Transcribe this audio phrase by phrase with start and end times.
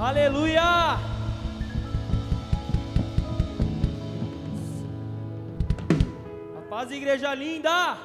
[0.00, 0.62] Aleluia!
[6.56, 7.96] A paz, igreja linda!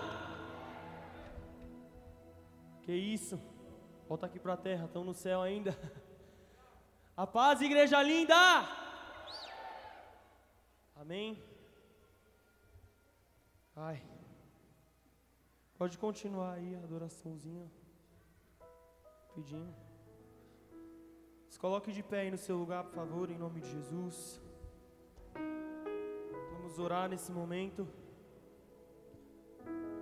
[2.81, 3.39] Que isso?
[4.09, 5.77] Volta aqui para a terra, estão no céu ainda.
[7.15, 8.33] A paz, igreja linda!
[10.95, 11.39] Amém?
[13.75, 14.01] Ai.
[15.77, 17.71] Pode continuar aí a adoraçãozinha.
[19.35, 19.82] Pedindo.
[21.63, 24.17] Coloque de pé aí no seu lugar, por favor, em nome de Jesus.
[26.51, 27.87] Vamos orar nesse momento.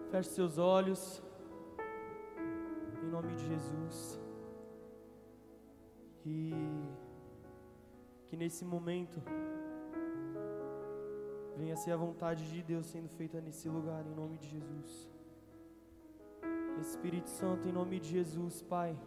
[0.09, 1.21] Feche seus olhos.
[3.03, 4.19] Em nome de Jesus.
[6.25, 6.51] E
[8.25, 9.21] que nesse momento
[11.55, 15.07] venha ser a vontade de Deus sendo feita nesse lugar, em nome de Jesus.
[16.79, 18.97] Espírito Santo, em nome de Jesus, Pai.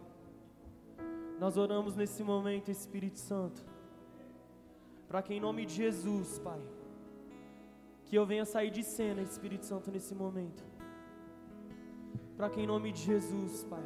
[1.39, 3.61] Nós oramos nesse momento, Espírito Santo,
[5.07, 6.61] para que em nome de Jesus, Pai,
[8.05, 10.63] que eu venha sair de cena, Espírito Santo, nesse momento.
[12.37, 13.83] Para que em nome de Jesus, Pai,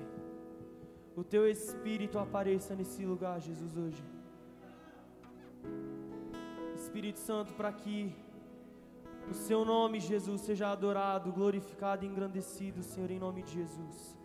[1.16, 4.04] o Teu Espírito apareça nesse lugar, Jesus, hoje.
[6.76, 8.16] Espírito Santo, para que
[9.30, 14.19] o Seu nome, Jesus, seja adorado, glorificado e engrandecido, Senhor, em nome de Jesus.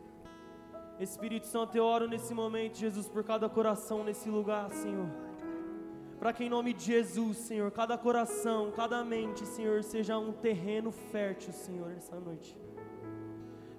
[0.99, 5.09] Espírito Santo, eu oro nesse momento, Jesus, por cada coração nesse lugar, Senhor.
[6.21, 10.93] Para que em nome de Jesus, Senhor, cada coração, cada mente, Senhor, seja um terreno
[10.93, 12.57] fértil, Senhor, nessa noite.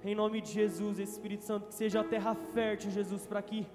[0.03, 3.65] Em nome de Jesus, Espírito Santo, que seja a terra fértil, Jesus, para que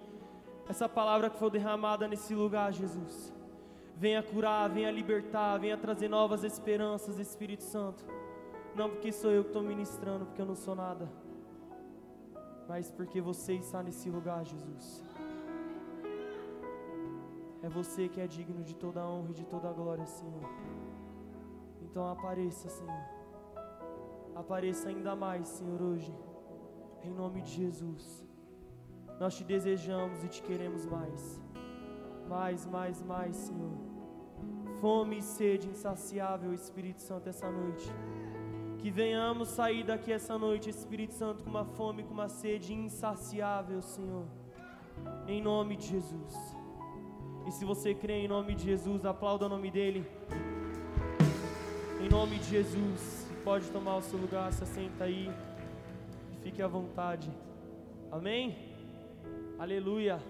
[0.68, 3.32] essa palavra que for derramada nesse lugar, Jesus,
[3.96, 8.04] venha curar, venha libertar, venha trazer novas esperanças, Espírito Santo.
[8.76, 11.08] Não porque sou eu que estou ministrando, porque eu não sou nada
[12.70, 15.02] mas porque você está nesse lugar, Jesus.
[17.64, 20.44] É você que é digno de toda a honra e de toda a glória, Senhor.
[21.82, 23.04] Então apareça, Senhor.
[24.36, 26.14] Apareça ainda mais, Senhor, hoje.
[27.02, 28.24] Em nome de Jesus.
[29.18, 31.42] Nós te desejamos e te queremos mais.
[32.28, 33.76] Mais, mais, mais, Senhor.
[34.80, 37.92] Fome e sede insaciável, Espírito Santo, essa noite.
[38.80, 43.82] Que venhamos sair daqui essa noite, Espírito Santo, com uma fome, com uma sede insaciável,
[43.82, 44.24] Senhor.
[45.28, 46.34] Em nome de Jesus.
[47.46, 50.06] E se você crê em nome de Jesus, aplauda o nome dele.
[52.00, 53.28] Em nome de Jesus.
[53.44, 55.30] Pode tomar o seu lugar, se assenta aí.
[56.42, 57.30] Fique à vontade.
[58.10, 58.74] Amém?
[59.58, 60.22] Aleluia.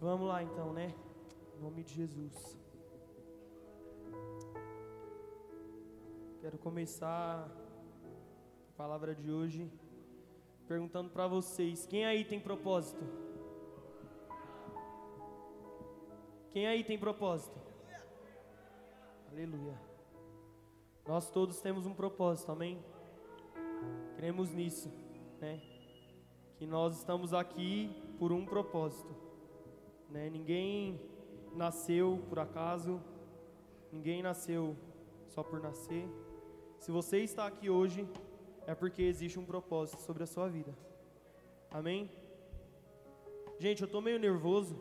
[0.00, 0.94] Vamos lá então, né?
[1.58, 2.61] Em nome de Jesus.
[6.42, 9.70] Quero começar a palavra de hoje
[10.66, 13.00] perguntando para vocês: quem aí tem propósito?
[16.50, 17.56] Quem aí tem propósito?
[19.30, 19.80] Aleluia.
[21.06, 22.84] Nós todos temos um propósito, amém?
[24.16, 24.90] Cremos nisso,
[25.40, 25.62] né?
[26.56, 27.88] Que nós estamos aqui
[28.18, 29.14] por um propósito,
[30.10, 30.28] né?
[30.28, 31.00] Ninguém
[31.54, 33.00] nasceu por acaso,
[33.92, 34.76] ninguém nasceu
[35.28, 36.04] só por nascer.
[36.82, 38.08] Se você está aqui hoje,
[38.66, 40.76] é porque existe um propósito sobre a sua vida.
[41.70, 42.10] Amém?
[43.56, 44.74] Gente, eu estou meio nervoso,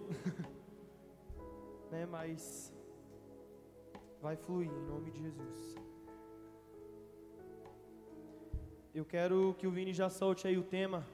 [1.91, 2.07] né?
[2.07, 2.73] Mas
[4.19, 5.75] vai fluir em nome de Jesus.
[8.95, 11.05] Eu quero que o Vini já solte aí o tema.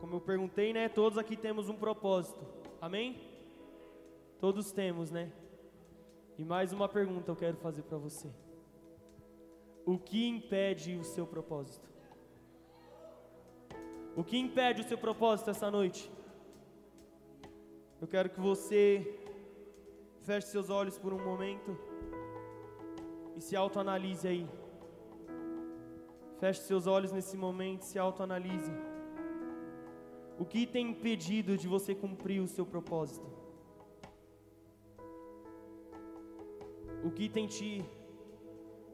[0.00, 0.88] Como eu perguntei, né?
[0.88, 2.44] Todos aqui temos um propósito.
[2.80, 3.20] Amém?
[4.40, 5.30] Todos temos, né?
[6.36, 8.28] E mais uma pergunta eu quero fazer para você.
[9.92, 11.88] O que impede o seu propósito?
[14.16, 16.10] O que impede o seu propósito essa noite?
[18.00, 18.80] Eu quero que você
[20.22, 21.78] feche seus olhos por um momento
[23.36, 24.46] e se autoanalise aí.
[26.40, 28.72] Feche seus olhos nesse momento, se autoanalise.
[30.36, 33.28] O que tem impedido de você cumprir o seu propósito?
[37.04, 37.84] O que tem te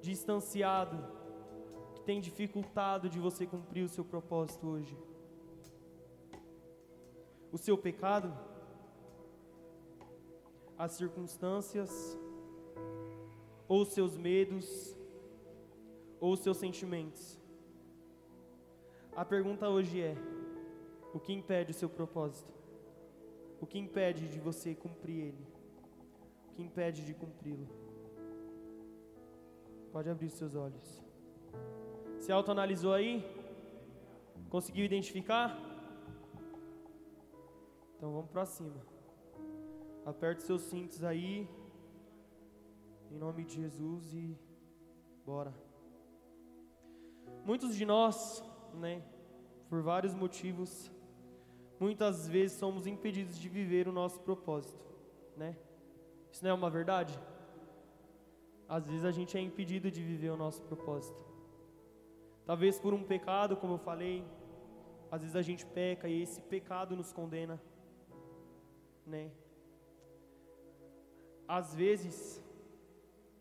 [0.02, 0.99] distanciado,
[1.94, 4.99] que tem dificultado de você cumprir o seu propósito hoje?
[7.52, 8.37] O seu pecado?
[10.76, 12.19] As circunstâncias?
[13.69, 14.96] Ou seus medos?
[16.20, 17.40] Ou seus sentimentos?
[19.14, 20.16] A pergunta hoje é:
[21.14, 22.52] o que impede o seu propósito?
[23.60, 25.46] O que impede de você cumprir ele?
[26.48, 27.91] O que impede de cumpri-lo?
[29.92, 31.04] Pode abrir os seus olhos.
[32.18, 33.22] Se autoanalisou aí?
[34.48, 35.58] Conseguiu identificar?
[37.94, 38.80] Então vamos para cima.
[40.06, 41.46] Aperte seus cintos aí.
[43.10, 44.34] Em nome de Jesus e
[45.26, 45.52] bora.
[47.44, 48.42] Muitos de nós,
[48.72, 49.02] né,
[49.68, 50.90] por vários motivos,
[51.78, 54.86] muitas vezes somos impedidos de viver o nosso propósito,
[55.36, 55.56] né?
[56.30, 57.18] Isso não é uma verdade?
[58.76, 61.22] Às vezes a gente é impedido de viver o nosso propósito.
[62.46, 64.24] Talvez por um pecado, como eu falei,
[65.10, 67.60] às vezes a gente peca e esse pecado nos condena,
[69.06, 69.30] né?
[71.46, 72.16] Às vezes,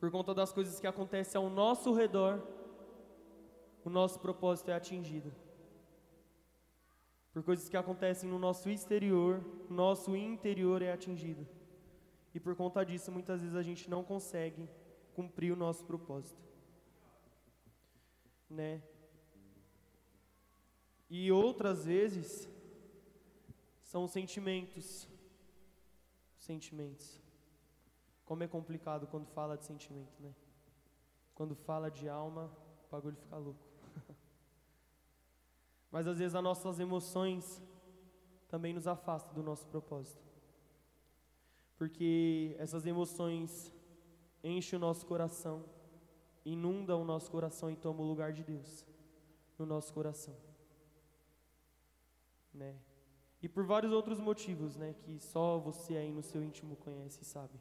[0.02, 2.34] por conta das coisas que acontecem ao nosso redor,
[3.86, 5.32] o nosso propósito é atingido.
[7.32, 11.48] Por coisas que acontecem no nosso exterior, nosso interior é atingido.
[12.36, 14.70] E por conta disso, muitas vezes a gente não consegue
[15.16, 16.42] cumprir o nosso propósito.
[18.50, 18.82] Né?
[21.10, 22.50] E outras vezes
[23.84, 25.08] são sentimentos.
[26.38, 27.20] Sentimentos.
[28.26, 30.34] Como é complicado quando fala de sentimento, né?
[31.36, 32.50] Quando fala de alma,
[32.88, 33.60] o bagulho fica louco.
[35.92, 37.62] Mas às vezes as nossas emoções
[38.48, 40.24] também nos afastam do nosso propósito.
[41.78, 43.74] Porque essas emoções
[44.44, 45.64] enchem o nosso coração,
[46.46, 48.86] inundam o nosso coração e tomam o lugar de Deus
[49.58, 50.36] no nosso coração
[52.54, 52.76] né?
[53.42, 57.26] E por vários outros motivos, né, que só você aí no seu íntimo conhece e
[57.26, 57.60] sabe.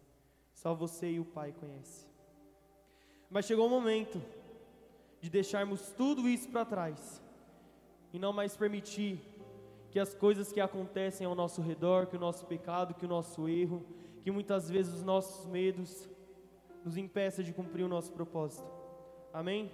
[0.55, 2.09] Só você e o Pai conhecem.
[3.31, 4.21] Mas chegou o momento
[5.21, 7.23] de deixarmos tudo isso para trás
[8.13, 9.21] e não mais permitir
[9.91, 13.49] que as coisas que acontecem ao nosso redor, que o nosso pecado, que o nosso
[13.49, 13.85] erro,
[14.23, 16.09] que muitas vezes os nossos medos
[16.85, 18.69] nos impeça de cumprir o nosso propósito.
[19.33, 19.71] Amém?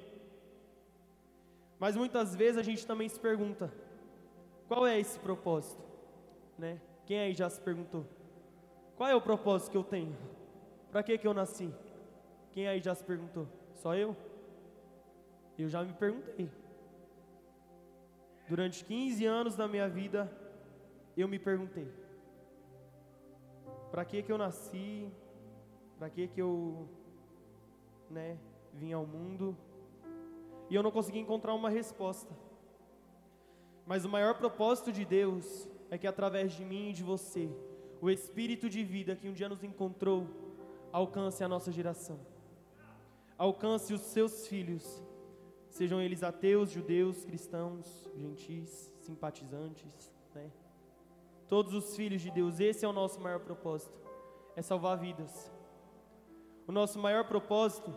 [1.79, 3.73] Mas muitas vezes a gente também se pergunta:
[4.69, 5.83] qual é esse propósito?
[6.59, 6.81] Né?
[7.05, 8.05] Quem aí já se perguntou?
[8.97, 10.17] Qual é o propósito que eu tenho?
[10.91, 11.73] Para que que eu nasci?
[12.53, 13.47] Quem aí já se perguntou?
[13.75, 14.17] Só eu?
[15.59, 16.51] Eu já me perguntei.
[18.49, 20.31] Durante 15 anos da minha vida,
[21.17, 21.87] eu me perguntei:
[23.91, 25.11] para que que eu nasci?
[25.99, 26.89] Para que que eu,
[28.11, 28.39] né,
[28.73, 29.57] vim ao mundo?
[30.69, 32.35] E eu não consegui encontrar uma resposta.
[33.87, 37.49] Mas o maior propósito de Deus é que através de mim e de você,
[38.01, 40.27] o espírito de vida que um dia nos encontrou
[40.93, 42.19] alcance a nossa geração.
[43.39, 45.03] Alcance os seus filhos,
[45.69, 50.51] sejam eles ateus, judeus, cristãos, gentis, simpatizantes, né?
[51.47, 53.97] Todos os filhos de Deus, esse é o nosso maior propósito,
[54.57, 55.53] é salvar vidas.
[56.67, 57.95] O nosso maior propósito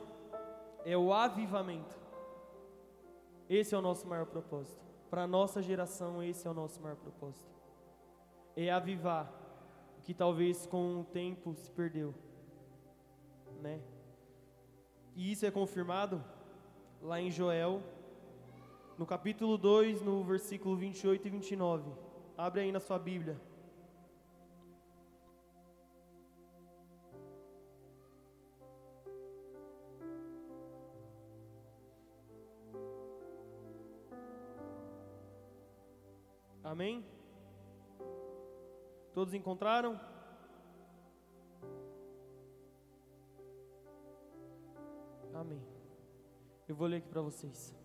[0.85, 1.97] é o avivamento.
[3.49, 4.79] Esse é o nosso maior propósito.
[5.09, 7.49] Para a nossa geração, esse é o nosso maior propósito.
[8.55, 9.33] É avivar
[9.97, 12.13] o que talvez com o tempo se perdeu.
[13.59, 13.81] Né?
[15.15, 16.23] E isso é confirmado
[17.01, 17.81] lá em Joel,
[18.99, 21.91] no capítulo 2, no versículo 28 e 29.
[22.37, 23.48] Abre aí na sua Bíblia.
[36.79, 37.03] Amém?
[39.13, 39.99] Todos encontraram?
[45.33, 45.61] Amém.
[46.69, 47.75] Eu vou ler aqui para vocês.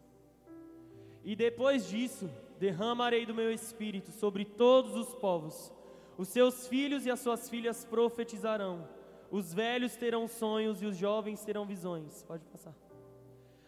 [1.25, 2.31] E depois disso,
[2.61, 5.75] derramarei do meu espírito sobre todos os povos.
[6.17, 8.89] Os seus filhos e as suas filhas profetizarão.
[9.29, 12.23] Os velhos terão sonhos e os jovens terão visões.
[12.23, 12.77] Pode passar.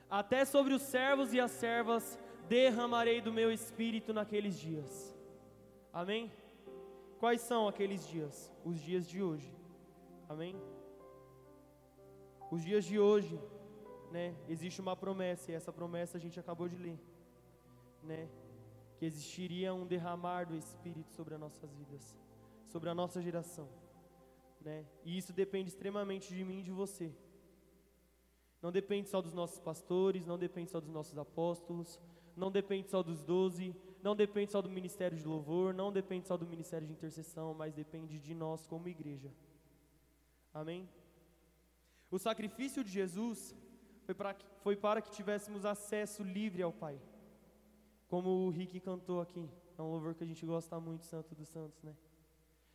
[0.08, 2.16] Até sobre os servos e as servas
[2.48, 5.15] derramarei do meu espírito naqueles dias.
[5.96, 6.30] Amém?
[7.18, 8.52] Quais são aqueles dias?
[8.62, 9.50] Os dias de hoje.
[10.28, 10.54] Amém?
[12.50, 13.40] Os dias de hoje,
[14.12, 14.36] né?
[14.46, 17.00] Existe uma promessa e essa promessa a gente acabou de ler,
[18.02, 18.28] né?
[18.98, 22.14] Que existiria um derramar do Espírito sobre as nossas vidas,
[22.66, 23.66] sobre a nossa geração,
[24.60, 24.84] né?
[25.02, 27.10] E isso depende extremamente de mim e de você.
[28.60, 31.98] Não depende só dos nossos pastores, não depende só dos nossos apóstolos,
[32.36, 33.74] não depende só dos doze,
[34.06, 37.74] não depende só do ministério de louvor, não depende só do ministério de intercessão, mas
[37.74, 39.32] depende de nós como igreja.
[40.54, 40.88] Amém?
[42.08, 43.52] O sacrifício de Jesus
[44.04, 47.00] foi para, foi para que tivéssemos acesso livre ao Pai.
[48.06, 51.48] Como o Rick cantou aqui, é um louvor que a gente gosta muito, Santo dos
[51.48, 51.92] Santos, né?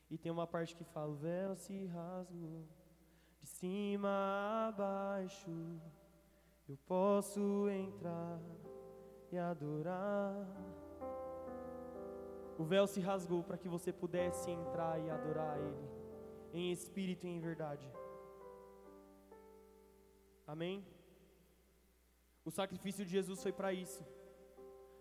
[0.09, 2.67] E tem uma parte que fala: O véu se rasgou
[3.39, 5.79] de cima a baixo,
[6.67, 8.37] eu posso entrar
[9.31, 10.80] e adorar.
[12.61, 15.85] O véu se rasgou para que você pudesse entrar e adorar a Ele,
[16.53, 17.87] em espírito e em verdade.
[20.45, 20.85] Amém?
[22.45, 24.03] O sacrifício de Jesus foi para isso.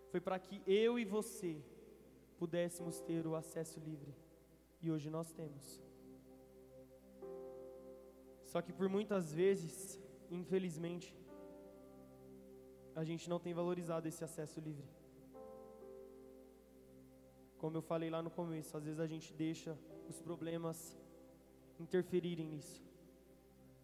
[0.09, 1.63] Foi para que eu e você
[2.39, 4.11] pudéssemos ter o acesso livre.
[4.81, 5.79] E hoje nós temos.
[8.43, 10.01] Só que por muitas vezes,
[10.31, 11.15] infelizmente,
[12.95, 15.00] a gente não tem valorizado esse acesso livre.
[17.61, 19.77] Como eu falei lá no começo, às vezes a gente deixa
[20.09, 20.97] os problemas
[21.79, 22.83] interferirem nisso,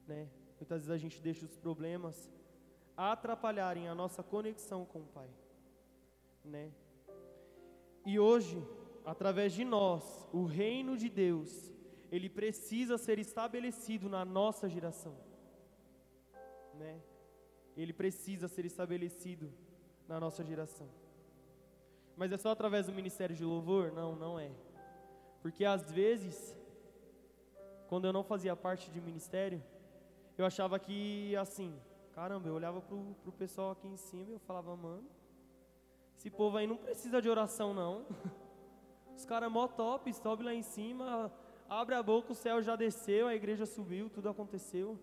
[0.08, 0.28] né?
[0.60, 2.28] Muitas vezes a gente deixa os problemas
[2.98, 5.30] atrapalharem a nossa conexão com o Pai,
[6.44, 6.72] né?
[8.04, 8.58] E hoje,
[9.06, 11.72] através de nós, o reino de Deus,
[12.12, 15.16] ele precisa ser estabelecido na nossa geração,
[16.74, 17.00] né?
[17.76, 19.54] Ele precisa ser estabelecido
[20.08, 20.90] na nossa geração.
[22.18, 23.92] Mas é só através do ministério de louvor?
[23.92, 24.50] Não, não é.
[25.40, 26.58] Porque às vezes,
[27.88, 29.64] quando eu não fazia parte de ministério,
[30.36, 31.80] eu achava que assim,
[32.12, 35.08] caramba, eu olhava pro, pro pessoal aqui em cima e eu falava, mano,
[36.18, 38.08] esse povo aí não precisa de oração não.
[39.16, 41.32] Os caras mó top, sobe lá em cima,
[41.70, 44.98] abre a boca, o céu já desceu, a igreja subiu, tudo aconteceu.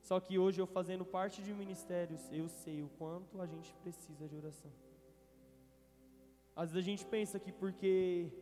[0.00, 4.26] Só que hoje eu fazendo parte de ministérios, eu sei o quanto a gente precisa
[4.26, 4.72] de oração.
[6.58, 8.32] Às vezes a gente pensa que porque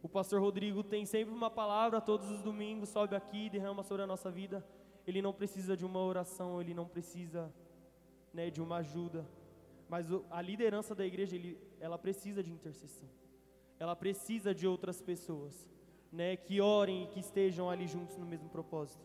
[0.00, 4.06] o pastor Rodrigo tem sempre uma palavra todos os domingos, sobe aqui, derrama sobre a
[4.06, 4.64] nossa vida,
[5.04, 7.52] ele não precisa de uma oração, ele não precisa
[8.32, 9.26] né, de uma ajuda.
[9.88, 13.08] Mas a liderança da igreja, ele, ela precisa de intercessão.
[13.80, 15.68] Ela precisa de outras pessoas,
[16.12, 19.04] né, que orem e que estejam ali juntos no mesmo propósito.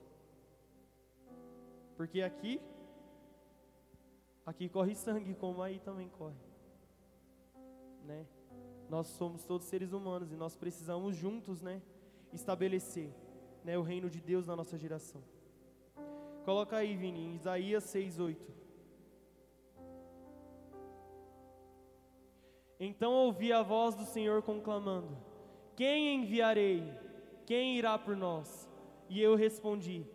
[1.97, 2.61] Porque aqui
[4.45, 6.37] aqui corre sangue, como aí também corre.
[8.05, 8.23] Né?
[8.91, 11.81] Nós somos todos seres humanos e nós precisamos juntos, né,
[12.33, 13.09] estabelecer,
[13.63, 15.23] né, o reino de Deus na nossa geração.
[16.43, 18.51] Coloca aí, Vini, Isaías 6:8.
[22.77, 25.17] Então ouvi a voz do Senhor conclamando:
[25.73, 26.83] Quem enviarei?
[27.45, 28.69] Quem irá por nós?
[29.07, 30.05] E eu respondi: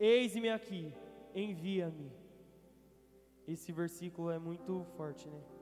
[0.00, 0.94] Eis-me aqui,
[1.34, 2.10] envia-me.
[3.46, 5.53] Esse versículo é muito forte, né?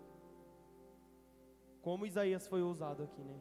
[1.83, 3.39] Como Isaías foi ousado aqui, né?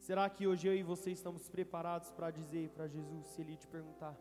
[0.00, 3.68] Será que hoje eu e você estamos preparados para dizer para Jesus, se ele te
[3.68, 4.16] perguntar: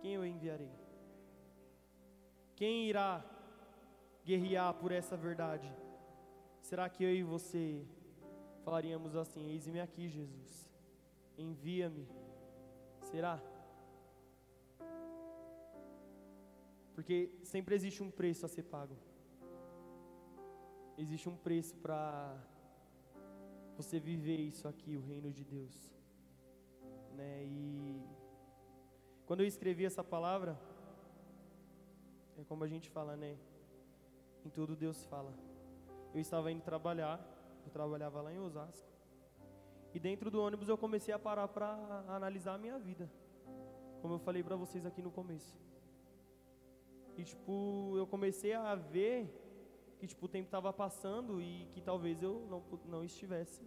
[0.00, 0.72] Quem eu enviarei?
[2.56, 3.24] Quem irá
[4.24, 5.72] guerrear por essa verdade?
[6.60, 7.86] Será que eu e você
[8.64, 10.68] falaríamos assim: Eis-me aqui, Jesus,
[11.38, 12.08] envia-me?
[13.02, 13.40] Será?
[16.92, 18.96] Porque sempre existe um preço a ser pago
[21.02, 22.36] existe um preço para
[23.76, 25.92] você viver isso aqui, o reino de Deus.
[27.16, 27.44] Né?
[27.44, 28.02] E
[29.26, 30.58] quando eu escrevi essa palavra,
[32.38, 33.36] é como a gente fala, né?
[34.44, 35.32] Em tudo Deus fala.
[36.14, 37.20] Eu estava indo trabalhar,
[37.64, 38.88] eu trabalhava lá em Osasco.
[39.94, 41.74] E dentro do ônibus eu comecei a parar para
[42.08, 43.10] analisar a minha vida.
[44.00, 45.58] Como eu falei para vocês aqui no começo.
[47.16, 49.41] E tipo, eu comecei a ver
[50.02, 53.64] que tipo, o tempo estava passando e que talvez eu não, não estivesse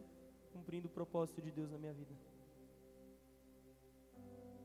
[0.51, 2.13] cumprindo o propósito de Deus na minha vida.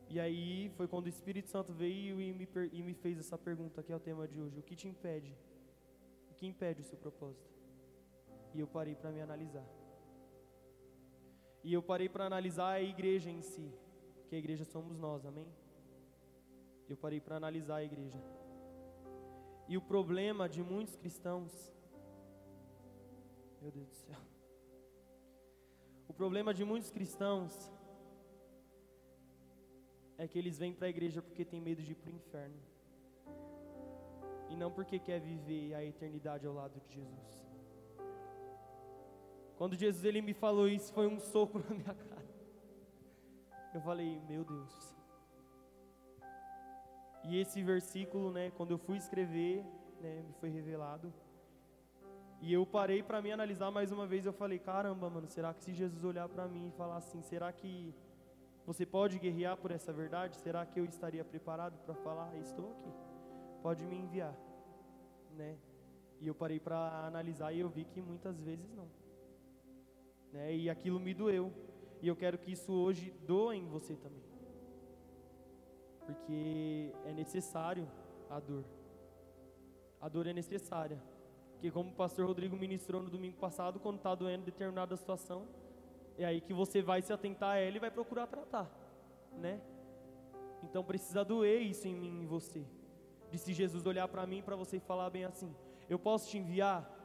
[0.08, 3.84] E aí foi quando o Espírito Santo veio e me, e me fez essa pergunta,
[3.84, 5.32] que é o tema de hoje: O que te impede?
[6.32, 7.54] O que impede o seu propósito?
[8.52, 9.68] E eu parei para me analisar.
[11.62, 13.72] E eu parei para analisar a igreja em si,
[14.28, 15.46] que a igreja somos nós, amém?
[16.88, 18.20] Eu parei para analisar a igreja.
[19.70, 21.52] E o problema de muitos cristãos,
[23.62, 24.18] meu Deus do céu,
[26.08, 27.72] o problema de muitos cristãos
[30.18, 32.60] é que eles vêm para a igreja porque tem medo de ir para o inferno
[34.48, 37.40] e não porque quer viver a eternidade ao lado de Jesus.
[39.56, 42.28] Quando Jesus ele me falou isso, foi um soco na minha cara.
[43.72, 44.99] Eu falei, meu Deus.
[47.24, 49.64] E esse versículo, né, quando eu fui escrever,
[50.00, 51.12] né, me foi revelado.
[52.40, 55.62] E eu parei para me analisar mais uma vez, eu falei, caramba, mano, será que
[55.62, 57.94] se Jesus olhar para mim e falar assim, será que
[58.64, 60.36] você pode guerrear por essa verdade?
[60.36, 62.90] Será que eu estaria preparado para falar, estou aqui?
[63.62, 64.34] Pode me enviar,
[65.36, 65.58] né?
[66.18, 68.88] E eu parei para analisar e eu vi que muitas vezes não.
[70.32, 70.54] Né?
[70.54, 71.52] E aquilo me doeu.
[72.00, 74.29] E eu quero que isso hoje doa em você também
[76.10, 77.88] porque é necessário
[78.28, 78.64] a dor.
[80.00, 81.00] A dor é necessária.
[81.52, 85.46] Porque como o pastor Rodrigo ministrou no domingo passado, quando está doendo determinada situação,
[86.18, 88.68] é aí que você vai se atentar a ela e vai procurar tratar,
[89.36, 89.60] né?
[90.64, 92.66] Então precisa doer isso em mim, em você.
[93.30, 95.54] De se Jesus olhar para mim, para você falar bem assim:
[95.88, 96.98] Eu posso te enviar?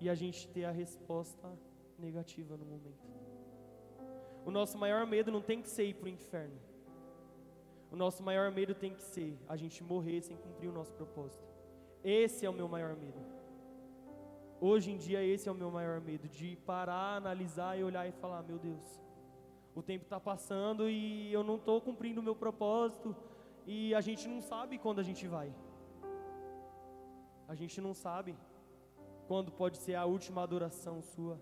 [0.00, 1.56] E a gente ter a resposta
[1.98, 3.06] negativa no momento.
[4.44, 6.73] O nosso maior medo não tem que ser ir para o inferno.
[7.94, 11.46] O nosso maior medo tem que ser a gente morrer sem cumprir o nosso propósito.
[12.02, 13.20] Esse é o meu maior medo.
[14.60, 18.10] Hoje em dia, esse é o meu maior medo: de parar, analisar e olhar e
[18.10, 18.82] falar: Meu Deus,
[19.76, 23.14] o tempo está passando e eu não estou cumprindo o meu propósito,
[23.64, 25.54] e a gente não sabe quando a gente vai.
[27.46, 28.36] A gente não sabe
[29.28, 31.40] quando pode ser a última adoração sua.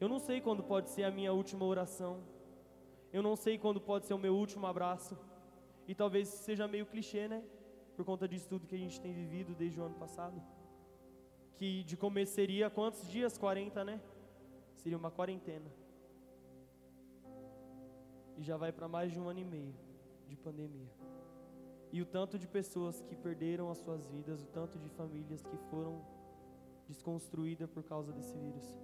[0.00, 2.18] Eu não sei quando pode ser a minha última oração.
[3.12, 5.16] Eu não sei quando pode ser o meu último abraço.
[5.86, 7.42] E talvez seja meio clichê, né?
[7.94, 10.42] Por conta disso tudo que a gente tem vivido desde o ano passado.
[11.56, 13.38] Que de começo seria quantos dias?
[13.38, 14.00] 40, né?
[14.74, 15.70] Seria uma quarentena.
[18.36, 19.74] E já vai para mais de um ano e meio
[20.28, 20.90] de pandemia.
[21.92, 25.56] E o tanto de pessoas que perderam as suas vidas, o tanto de famílias que
[25.70, 26.04] foram
[26.86, 28.76] desconstruídas por causa desse vírus.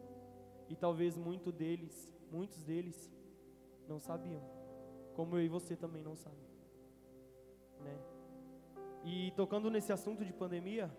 [0.68, 3.12] E talvez muito deles, muitos deles
[3.86, 4.42] não sabiam,
[5.14, 6.51] como eu e você também não sabem,
[7.82, 7.98] né?
[9.04, 10.90] E tocando nesse assunto de pandemia,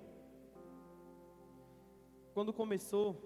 [2.33, 3.17] quando começou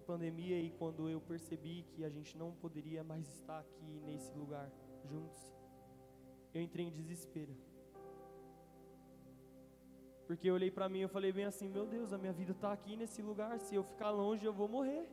[0.00, 4.32] a pandemia e quando eu percebi que a gente não poderia mais estar aqui nesse
[4.34, 4.70] lugar
[5.04, 5.54] juntos,
[6.52, 7.54] eu entrei em desespero.
[10.26, 12.72] Porque eu olhei para mim e falei bem assim: meu Deus, a minha vida está
[12.72, 15.08] aqui nesse lugar, se eu ficar longe eu vou morrer.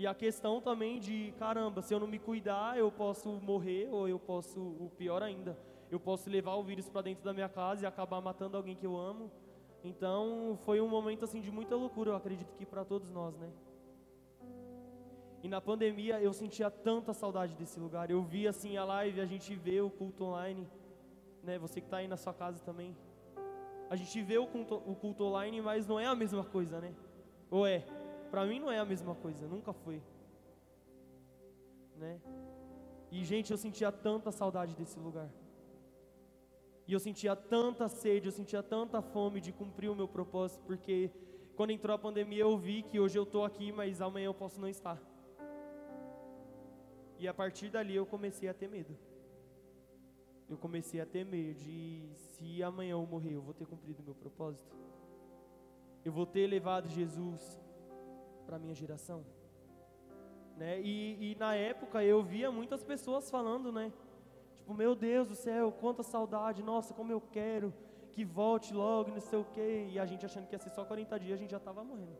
[0.00, 4.08] E a questão também de, caramba, se eu não me cuidar, eu posso morrer, ou
[4.08, 5.58] eu posso, o pior ainda,
[5.90, 8.86] eu posso levar o vírus para dentro da minha casa e acabar matando alguém que
[8.86, 9.30] eu amo.
[9.84, 13.50] Então, foi um momento assim de muita loucura, eu acredito que para todos nós, né?
[15.42, 18.10] E na pandemia eu sentia tanta saudade desse lugar.
[18.10, 20.66] Eu vi assim a live, a gente vê o culto online,
[21.42, 21.58] né?
[21.58, 22.96] Você que está aí na sua casa também.
[23.90, 26.94] A gente vê o culto, o culto online, mas não é a mesma coisa, né?
[27.50, 27.84] Ou é?
[28.30, 30.00] Para mim não é a mesma coisa, nunca foi.
[31.96, 32.20] Né?
[33.10, 35.28] E gente, eu sentia tanta saudade desse lugar.
[36.86, 41.10] E eu sentia tanta sede, eu sentia tanta fome de cumprir o meu propósito, porque
[41.56, 44.60] quando entrou a pandemia eu vi que hoje eu estou aqui, mas amanhã eu posso
[44.60, 45.00] não estar.
[47.18, 48.96] E a partir dali eu comecei a ter medo.
[50.48, 54.04] Eu comecei a ter medo de se amanhã eu morrer, eu vou ter cumprido o
[54.04, 54.74] meu propósito.
[56.04, 57.60] Eu vou ter levado Jesus
[58.50, 59.24] para a minha geração.
[60.56, 60.80] Né?
[60.80, 63.92] E, e, na época eu via muitas pessoas falando, né?
[64.56, 67.72] Tipo, meu Deus do céu, quanta saudade, nossa, como eu quero
[68.10, 69.88] que volte logo, não sei o quê.
[69.92, 72.18] E a gente achando que ia ser só 40 dias, a gente já estava morrendo.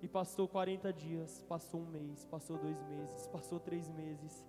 [0.00, 4.46] E passou 40 dias, passou um mês, passou dois meses, passou três meses.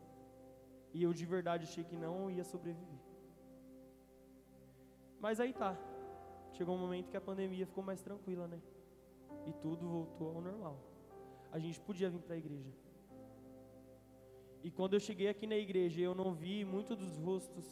[0.93, 2.99] E eu de verdade achei que não ia sobreviver.
[5.19, 5.75] Mas aí tá.
[6.51, 8.61] Chegou um momento que a pandemia ficou mais tranquila, né?
[9.45, 10.77] E tudo voltou ao normal.
[11.51, 12.71] A gente podia vir para a igreja.
[14.63, 17.65] E quando eu cheguei aqui na igreja, eu não vi muito dos rostos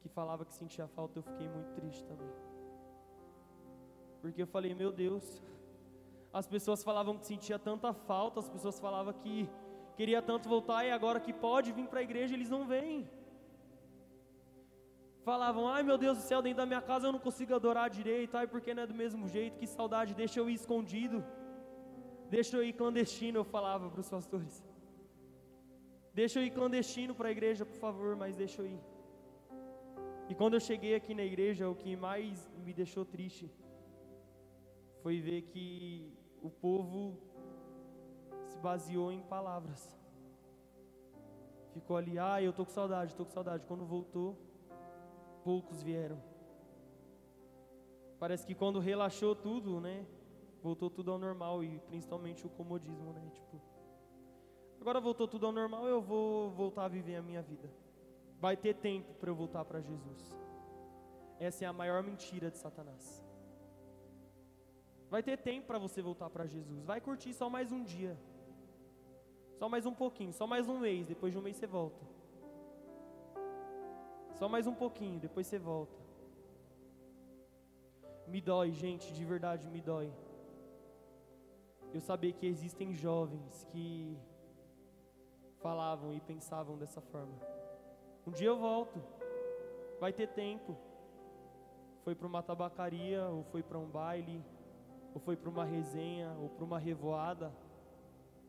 [0.00, 2.30] que falava que sentia falta, eu fiquei muito triste também.
[4.20, 5.42] Porque eu falei, meu Deus,
[6.32, 9.48] as pessoas falavam que sentia tanta falta, as pessoas falavam que
[9.96, 13.08] queria tanto voltar e agora que pode vir para a igreja, eles não vêm
[15.28, 18.36] falavam: ai meu Deus do céu, dentro da minha casa eu não consigo adorar direito,
[18.40, 21.18] ai porque não é do mesmo jeito, que saudade, deixa eu ir escondido,
[22.36, 24.56] deixa eu ir clandestino, eu falava para os pastores.
[26.20, 28.80] Deixa eu ir clandestino para a igreja, por favor, mas deixa eu ir.
[30.30, 33.46] E quando eu cheguei aqui na igreja, o que mais me deixou triste
[35.02, 35.66] foi ver que
[36.48, 37.02] o povo
[38.48, 39.82] se baseou em palavras.
[41.74, 43.66] Ficou ali, ah, eu tô com saudade, tô com saudade.
[43.70, 44.28] Quando voltou,
[45.46, 46.20] poucos vieram.
[48.18, 50.04] Parece que quando relaxou tudo, né?
[50.60, 53.30] Voltou tudo ao normal e principalmente o comodismo, né?
[53.32, 53.62] Tipo,
[54.80, 57.70] agora voltou tudo ao normal, eu vou voltar a viver a minha vida.
[58.40, 60.36] Vai ter tempo para eu voltar para Jesus.
[61.38, 63.24] Essa é a maior mentira de Satanás.
[65.08, 66.84] Vai ter tempo para você voltar para Jesus.
[66.84, 68.18] Vai curtir só mais um dia.
[69.60, 71.06] Só mais um pouquinho, só mais um mês.
[71.06, 72.15] Depois de um mês você volta.
[74.38, 75.96] Só mais um pouquinho, depois você volta.
[78.28, 80.12] Me dói, gente, de verdade me dói.
[81.94, 84.14] Eu sabia que existem jovens que
[85.62, 87.34] falavam e pensavam dessa forma.
[88.26, 89.02] Um dia eu volto,
[89.98, 90.76] vai ter tempo.
[92.04, 94.44] Foi para uma tabacaria ou foi para um baile,
[95.14, 97.50] ou foi para uma resenha, ou para uma revoada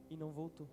[0.10, 0.68] e não voltou.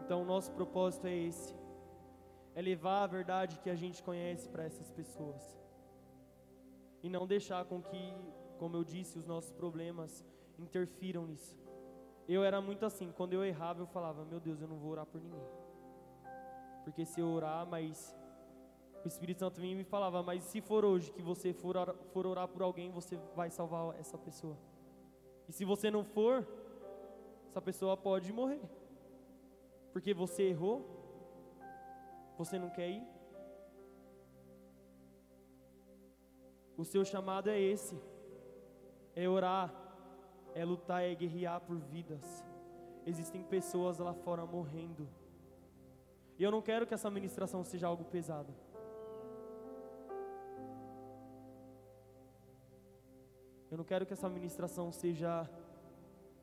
[0.00, 1.54] Então, nosso propósito é esse:
[2.54, 5.58] é levar a verdade que a gente conhece para essas pessoas
[7.02, 8.14] e não deixar com que,
[8.58, 10.24] como eu disse, os nossos problemas
[10.58, 11.56] interfiram nisso.
[12.28, 15.06] Eu era muito assim, quando eu errava, eu falava: Meu Deus, eu não vou orar
[15.06, 15.46] por ninguém.
[16.84, 18.16] Porque se eu orar, mas
[19.04, 21.94] o Espírito Santo vinha e me falava: Mas se for hoje que você for orar,
[22.12, 24.56] for orar por alguém, você vai salvar essa pessoa.
[25.48, 26.46] E se você não for,
[27.48, 28.60] essa pessoa pode morrer.
[29.92, 30.76] Porque você errou,
[32.36, 33.06] você não quer ir.
[36.76, 38.00] O seu chamado é esse:
[39.14, 39.74] é orar,
[40.54, 42.44] é lutar, é guerrear por vidas.
[43.04, 45.08] Existem pessoas lá fora morrendo.
[46.38, 48.54] E eu não quero que essa ministração seja algo pesado.
[53.70, 55.48] Eu não quero que essa ministração seja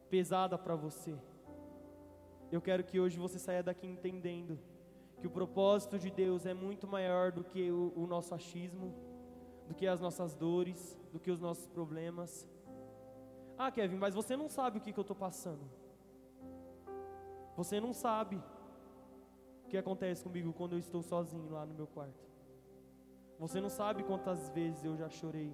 [0.10, 1.16] pesada para você.
[2.56, 4.58] Eu quero que hoje você saia daqui entendendo
[5.20, 8.96] que o propósito de Deus é muito maior do que o, o nosso achismo,
[9.68, 12.48] do que as nossas dores, do que os nossos problemas.
[13.58, 15.70] Ah, Kevin, mas você não sabe o que, que eu estou passando.
[17.58, 18.42] Você não sabe
[19.66, 22.26] o que acontece comigo quando eu estou sozinho lá no meu quarto.
[23.38, 25.54] Você não sabe quantas vezes eu já chorei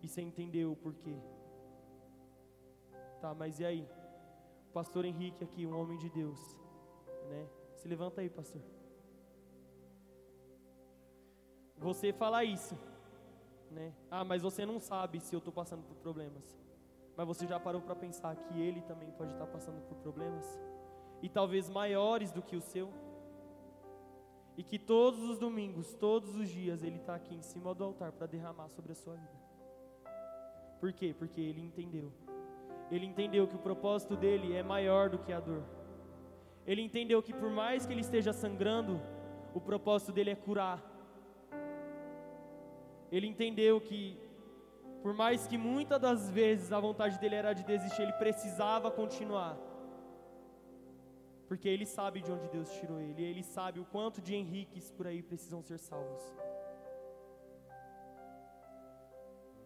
[0.00, 1.16] e você entendeu o porquê.
[3.20, 3.97] Tá, mas e aí?
[4.72, 6.38] Pastor Henrique aqui, um homem de Deus,
[7.28, 7.48] né?
[7.74, 8.60] Se levanta aí, pastor.
[11.76, 12.76] Você fala isso,
[13.70, 13.94] né?
[14.10, 16.58] Ah, mas você não sabe se eu estou passando por problemas.
[17.16, 20.44] Mas você já parou para pensar que ele também pode estar passando por problemas?
[21.22, 22.92] E talvez maiores do que o seu?
[24.56, 28.12] E que todos os domingos, todos os dias, ele está aqui em cima do altar
[28.12, 29.38] para derramar sobre a sua vida.
[30.80, 31.14] Por quê?
[31.16, 32.12] Porque ele entendeu.
[32.90, 35.62] Ele entendeu que o propósito dele é maior do que a dor.
[36.66, 39.00] Ele entendeu que por mais que ele esteja sangrando,
[39.54, 40.82] o propósito dele é curar.
[43.10, 44.18] Ele entendeu que
[45.02, 49.56] por mais que muitas das vezes a vontade dele era de desistir, ele precisava continuar.
[51.46, 55.06] Porque ele sabe de onde Deus tirou ele, ele sabe o quanto de Henriques por
[55.06, 56.22] aí precisam ser salvos.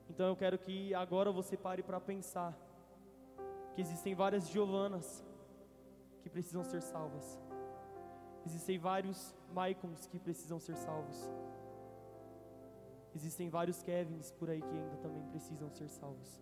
[0.08, 2.56] Então eu quero que agora você pare para pensar
[3.74, 5.24] que existem várias Giovanas
[6.22, 7.38] que precisam ser salvas.
[8.44, 11.30] Existem vários Maicons que precisam ser salvos.
[13.14, 16.40] Existem vários Kevins por aí que ainda também precisam ser salvos.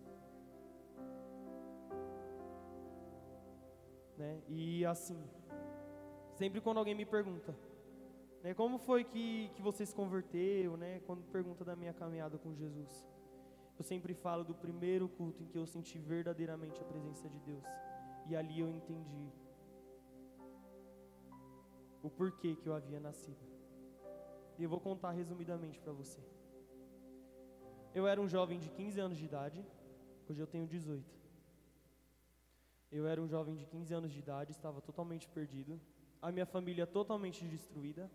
[4.17, 4.41] Né?
[4.47, 5.21] E assim,
[6.33, 7.55] sempre quando alguém me pergunta,
[8.43, 12.53] né, como foi que, que você se converteu, né, quando pergunta da minha caminhada com
[12.55, 13.05] Jesus,
[13.81, 17.63] eu sempre falo do primeiro culto em que eu senti verdadeiramente a presença de Deus.
[18.29, 19.27] E ali eu entendi
[22.07, 23.43] o porquê que eu havia nascido.
[24.59, 26.21] E eu vou contar resumidamente para você.
[27.99, 29.65] Eu era um jovem de 15 anos de idade,
[30.29, 31.03] hoje eu tenho 18.
[32.91, 35.81] Eu era um jovem de 15 anos de idade, estava totalmente perdido,
[36.21, 38.11] a minha família totalmente destruída.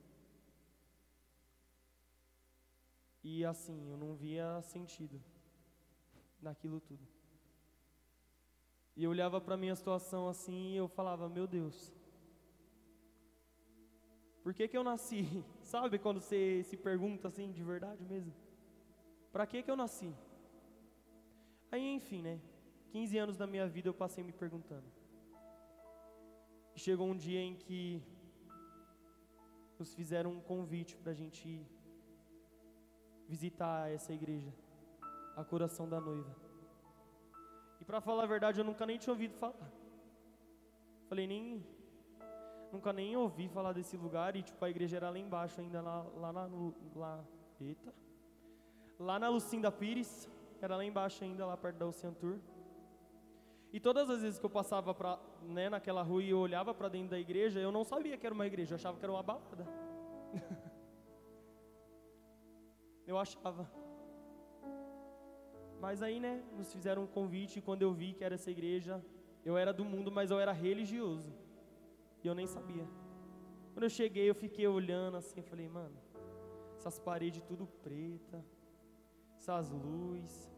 [3.24, 5.20] E assim, eu não via sentido
[6.40, 7.06] naquilo tudo.
[8.96, 11.92] E eu olhava para minha situação assim e eu falava: Meu Deus,
[14.42, 15.44] por que, que eu nasci?
[15.62, 18.32] Sabe quando você se pergunta assim, de verdade mesmo?
[19.30, 20.14] Para que, que eu nasci?
[21.70, 22.40] Aí, enfim, né?
[22.90, 24.86] 15 anos da minha vida eu passei me perguntando.
[26.74, 28.02] Chegou um dia em que
[29.78, 31.66] nos fizeram um convite para a gente
[33.28, 34.52] visitar essa igreja
[35.36, 36.34] a coração da noiva.
[37.80, 39.70] E para falar a verdade, eu nunca nem tinha ouvido falar.
[41.08, 41.64] Falei, nem.
[42.72, 44.34] Nunca nem ouvi falar desse lugar.
[44.34, 46.48] E tipo, a igreja era lá embaixo, ainda lá, lá na.
[46.94, 47.24] Lá,
[47.60, 47.94] eita.
[48.98, 50.28] Lá na Lucinda Pires.
[50.60, 52.38] Era lá embaixo ainda, lá perto da Ocean Tour.
[53.70, 56.88] E todas as vezes que eu passava pra, né, naquela rua e eu olhava para
[56.88, 59.22] dentro da igreja, eu não sabia que era uma igreja, eu achava que era uma
[59.22, 59.66] balada.
[63.06, 63.70] eu achava.
[65.80, 69.04] Mas aí, né, nos fizeram um convite e quando eu vi que era essa igreja,
[69.44, 71.32] eu era do mundo, mas eu era religioso.
[72.22, 72.86] E eu nem sabia.
[73.72, 75.96] Quando eu cheguei, eu fiquei olhando assim, falei, mano,
[76.76, 78.44] essas paredes tudo preta,
[79.36, 80.50] essas luzes,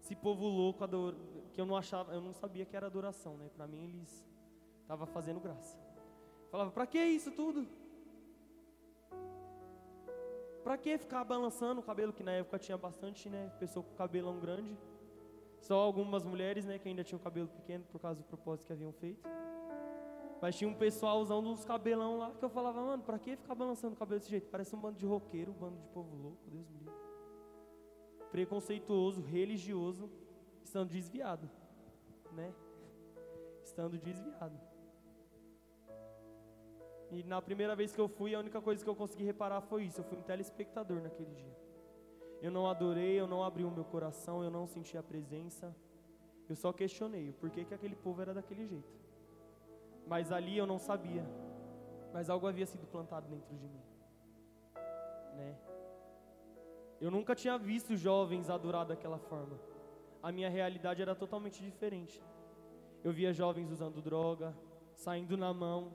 [0.00, 1.16] esse povo louco ador...
[1.52, 3.50] que eu não achava, eu não sabia que era adoração, né?
[3.54, 4.24] Para mim eles
[4.82, 5.76] estavam fazendo graça.
[6.50, 7.66] Falava, para que isso tudo?
[10.66, 14.40] Pra que ficar balançando o cabelo, que na época tinha bastante, né, pessoa com cabelão
[14.40, 14.76] grande.
[15.60, 18.92] Só algumas mulheres, né, que ainda tinham cabelo pequeno por causa do propósito que haviam
[18.92, 19.28] feito.
[20.42, 23.54] Mas tinha um pessoal usando uns cabelão lá que eu falava, mano, pra que ficar
[23.54, 24.48] balançando o cabelo desse jeito?
[24.48, 26.94] Parece um bando de roqueiro, um bando de povo louco, Deus me livre.
[28.32, 30.10] Preconceituoso, religioso,
[30.64, 31.48] estando desviado,
[32.32, 32.52] né?
[33.62, 34.58] Estando desviado.
[37.10, 39.84] E na primeira vez que eu fui, a única coisa que eu consegui reparar foi
[39.84, 40.00] isso.
[40.00, 41.56] Eu fui um telespectador naquele dia.
[42.42, 45.74] Eu não adorei, eu não abri o meu coração, eu não senti a presença.
[46.48, 48.94] Eu só questionei o porquê que aquele povo era daquele jeito.
[50.06, 51.24] Mas ali eu não sabia.
[52.12, 53.82] Mas algo havia sido plantado dentro de mim.
[55.36, 55.56] Né?
[57.00, 59.58] Eu nunca tinha visto jovens adorar daquela forma.
[60.22, 62.22] A minha realidade era totalmente diferente.
[63.04, 64.56] Eu via jovens usando droga,
[64.94, 65.92] saindo na mão,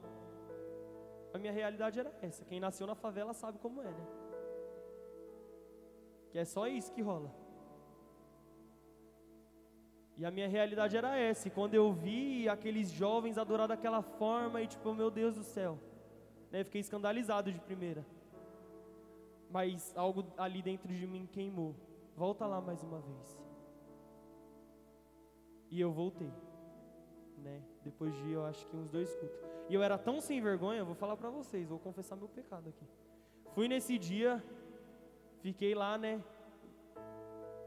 [1.34, 2.44] a minha realidade era essa.
[2.46, 4.08] Quem nasceu na favela sabe como é, né?
[6.32, 7.34] Que é só isso que rola.
[10.18, 11.48] E a minha realidade era essa.
[11.48, 15.80] E quando eu vi aqueles jovens adorar daquela forma, e tipo, meu Deus do céu,
[16.52, 16.64] né?
[16.64, 18.06] Fiquei escandalizado de primeira.
[19.50, 21.76] Mas algo ali dentro de mim queimou.
[22.16, 23.42] Volta lá mais uma vez.
[25.70, 26.32] E eu voltei,
[27.42, 27.62] né?
[27.84, 29.38] Depois de, eu acho que uns dois cultos.
[29.70, 32.86] E eu era tão sem vergonha, vou falar para vocês, vou confessar meu pecado aqui.
[33.54, 34.44] Fui nesse dia,
[35.42, 36.24] fiquei lá, né,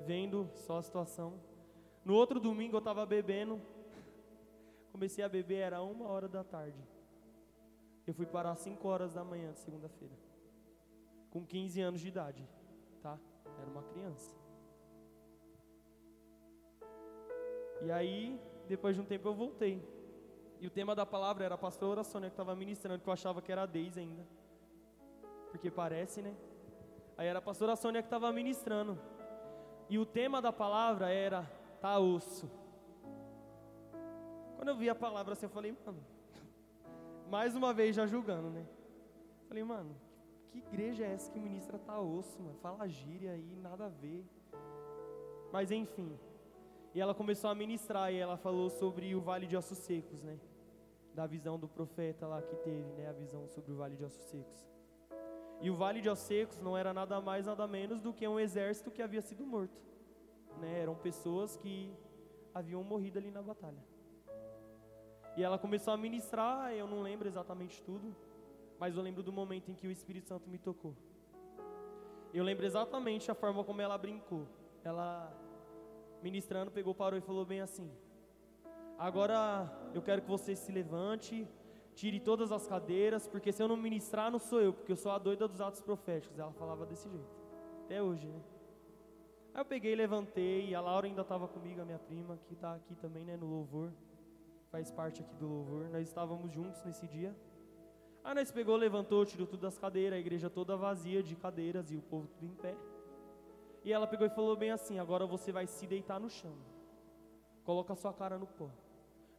[0.01, 1.35] vendo só a situação.
[2.05, 3.61] No outro domingo eu estava bebendo,
[4.93, 6.79] comecei a beber, era uma hora da tarde.
[8.07, 10.15] Eu fui parar às 5 horas da manhã de segunda-feira,
[11.31, 12.47] com 15 anos de idade,
[13.03, 13.19] tá?
[13.59, 14.35] Era uma criança.
[17.83, 19.83] E aí, depois de um tempo eu voltei.
[20.61, 23.43] E o tema da palavra era a pastora Sônia que estava ministrando, que eu achava
[23.43, 24.27] que era a Deise ainda.
[25.51, 26.35] Porque parece, né?
[27.17, 28.99] Aí era a pastora Sônia que estava ministrando.
[29.89, 31.49] E o tema da palavra era
[31.81, 32.51] tá osso.
[34.57, 36.03] Quando eu vi a palavra assim, eu falei, mano,
[37.31, 38.67] mais uma vez já julgando, né?
[39.47, 39.95] Falei, mano,
[40.51, 42.57] que igreja é essa que ministra tá osso, mano?
[42.63, 44.25] Fala gíria aí, nada a ver.
[45.53, 46.19] Mas enfim.
[46.95, 50.39] E ela começou a ministrar e ela falou sobre o vale de ossos secos, né?
[51.15, 54.25] da visão do profeta lá que teve, né, a visão sobre o vale de ossos
[54.25, 54.67] secos.
[55.61, 58.39] E o vale de ossos secos não era nada mais nada menos do que um
[58.39, 59.81] exército que havia sido morto,
[60.61, 60.81] né?
[60.81, 61.95] Eram pessoas que
[62.53, 63.83] haviam morrido ali na batalha.
[65.37, 68.15] E ela começou a ministrar, eu não lembro exatamente tudo,
[68.79, 70.95] mas eu lembro do momento em que o Espírito Santo me tocou.
[72.33, 74.47] Eu lembro exatamente a forma como ela brincou.
[74.83, 75.33] Ela
[76.25, 77.89] ministrando pegou, parou e falou bem assim:
[78.99, 81.47] Agora eu quero que você se levante,
[81.95, 85.13] tire todas as cadeiras, porque se eu não ministrar, não sou eu, porque eu sou
[85.13, 86.39] a doida dos atos proféticos.
[86.39, 87.37] Ela falava desse jeito,
[87.85, 88.41] até hoje, né?
[89.53, 92.95] Aí eu peguei, levantei, a Laura ainda estava comigo, a minha prima, que está aqui
[92.97, 93.93] também, né, no louvor,
[94.73, 95.89] faz parte aqui do louvor.
[95.91, 97.37] Nós estávamos juntos nesse dia.
[98.25, 101.97] Aí nós pegou, levantou, tirou tudo das cadeiras, a igreja toda vazia de cadeiras e
[101.97, 102.75] o povo tudo em pé.
[103.85, 106.57] E ela pegou e falou bem assim: agora você vai se deitar no chão,
[107.65, 108.71] coloca sua cara no pó.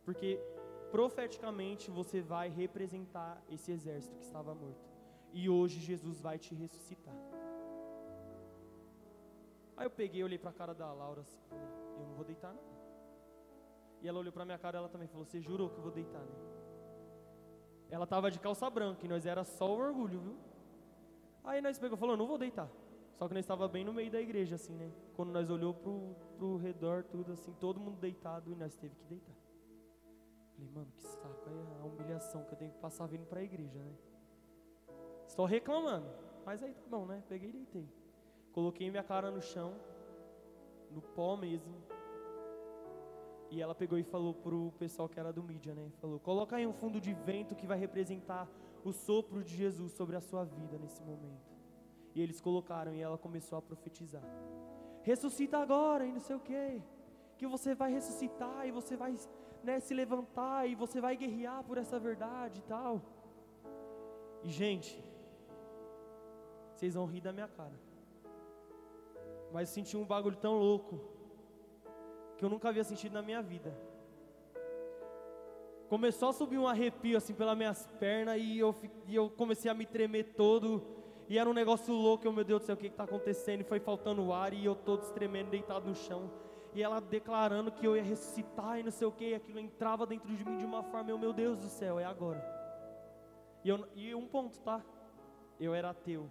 [0.03, 0.39] Porque
[0.91, 4.87] profeticamente você vai representar esse exército que estava morto.
[5.33, 7.15] E hoje Jesus vai te ressuscitar.
[9.75, 11.65] Aí eu peguei, olhei para a cara da Laura assim, falei,
[11.99, 12.63] eu não vou deitar não.
[14.01, 16.21] E ela olhou para minha cara, ela também falou, você jurou que eu vou deitar,
[16.21, 16.35] né?
[17.89, 20.37] Ela tava de calça branca e nós era só o orgulho, viu?
[21.43, 22.69] Aí nós pegou, falou, não vou deitar.
[23.15, 24.91] Só que nós estava bem no meio da igreja assim, né?
[25.15, 29.05] Quando nós olhou pro, pro redor tudo assim, todo mundo deitado e nós teve que
[29.05, 29.35] deitar.
[30.53, 33.43] Falei, mano, que saco, é a humilhação que eu tenho que passar vindo para a
[33.43, 33.93] igreja, né?
[35.27, 36.07] Só reclamando,
[36.45, 37.23] mas aí tá bom, né?
[37.27, 37.89] Peguei e deitei.
[38.51, 39.73] Coloquei minha cara no chão,
[40.91, 41.75] no pó mesmo.
[43.49, 45.89] E ela pegou e falou pro pessoal que era do mídia, né?
[46.01, 48.49] Falou: coloca aí um fundo de vento que vai representar
[48.83, 51.54] o sopro de Jesus sobre a sua vida nesse momento.
[52.15, 54.23] E eles colocaram e ela começou a profetizar:
[55.03, 56.81] ressuscita agora e não sei o que,
[57.37, 59.13] que você vai ressuscitar e você vai
[59.63, 63.01] né, se levantar e você vai guerrear por essa verdade e tal.
[64.43, 65.03] E gente,
[66.73, 67.73] vocês vão rir da minha cara.
[69.51, 70.99] Mas eu senti um bagulho tão louco
[72.37, 73.75] que eu nunca havia sentido na minha vida.
[75.89, 78.75] Começou a subir um arrepio assim pelas minhas pernas e eu,
[79.07, 81.04] e eu comecei a me tremer todo.
[81.27, 83.61] E era um negócio louco, eu, meu Deus do céu, o que está acontecendo?
[83.61, 86.29] E foi faltando ar e eu todo tremendo, deitado no chão
[86.75, 90.05] e ela declarando que eu ia ressuscitar e não sei o que, e aquilo entrava
[90.05, 92.43] dentro de mim de uma forma, eu, meu Deus do céu, é agora.
[93.63, 94.83] E, eu, e um ponto, tá?
[95.57, 96.29] Eu era ateu.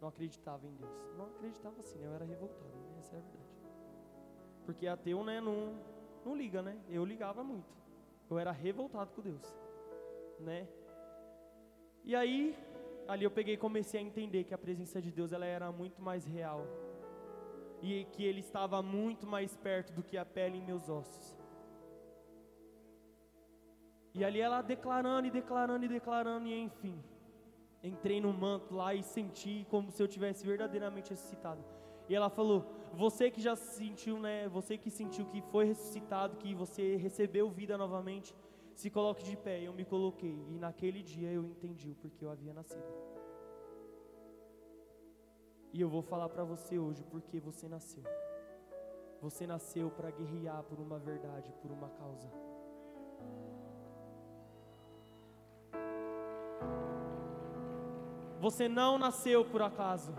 [0.00, 0.90] não acreditava em Deus.
[1.16, 2.08] Não acreditava assim, né?
[2.08, 2.96] Eu era revoltado, né?
[2.98, 3.44] essa é a verdade.
[4.66, 5.78] Porque ateu, né, não,
[6.26, 6.76] não liga, né?
[6.88, 7.72] Eu ligava muito.
[8.28, 9.54] Eu era revoltado com Deus,
[10.40, 10.66] né?
[12.02, 12.58] E aí,
[13.10, 16.00] ali eu peguei e comecei a entender que a presença de Deus ela era muito
[16.00, 16.64] mais real.
[17.82, 21.36] E que ele estava muito mais perto do que a pele em meus ossos.
[24.14, 27.02] E ali ela declarando e declarando e declarando e enfim,
[27.82, 31.64] entrei no manto lá e senti como se eu tivesse verdadeiramente ressuscitado.
[32.08, 34.48] E ela falou: "Você que já sentiu, né?
[34.48, 38.34] Você que sentiu que foi ressuscitado, que você recebeu vida novamente,
[38.80, 39.56] se coloque de pé".
[39.68, 42.92] Eu me coloquei e naquele dia eu entendi o porquê eu havia nascido.
[45.72, 48.04] E eu vou falar para você hoje porque você nasceu.
[49.20, 52.28] Você nasceu para guerrear por uma verdade, por uma causa.
[58.40, 60.12] Você não nasceu por acaso.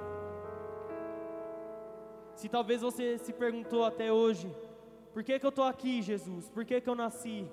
[2.35, 4.55] Se talvez você se perguntou até hoje,
[5.13, 6.47] por que, que eu estou aqui, Jesus?
[6.49, 7.49] Por que, que eu nasci?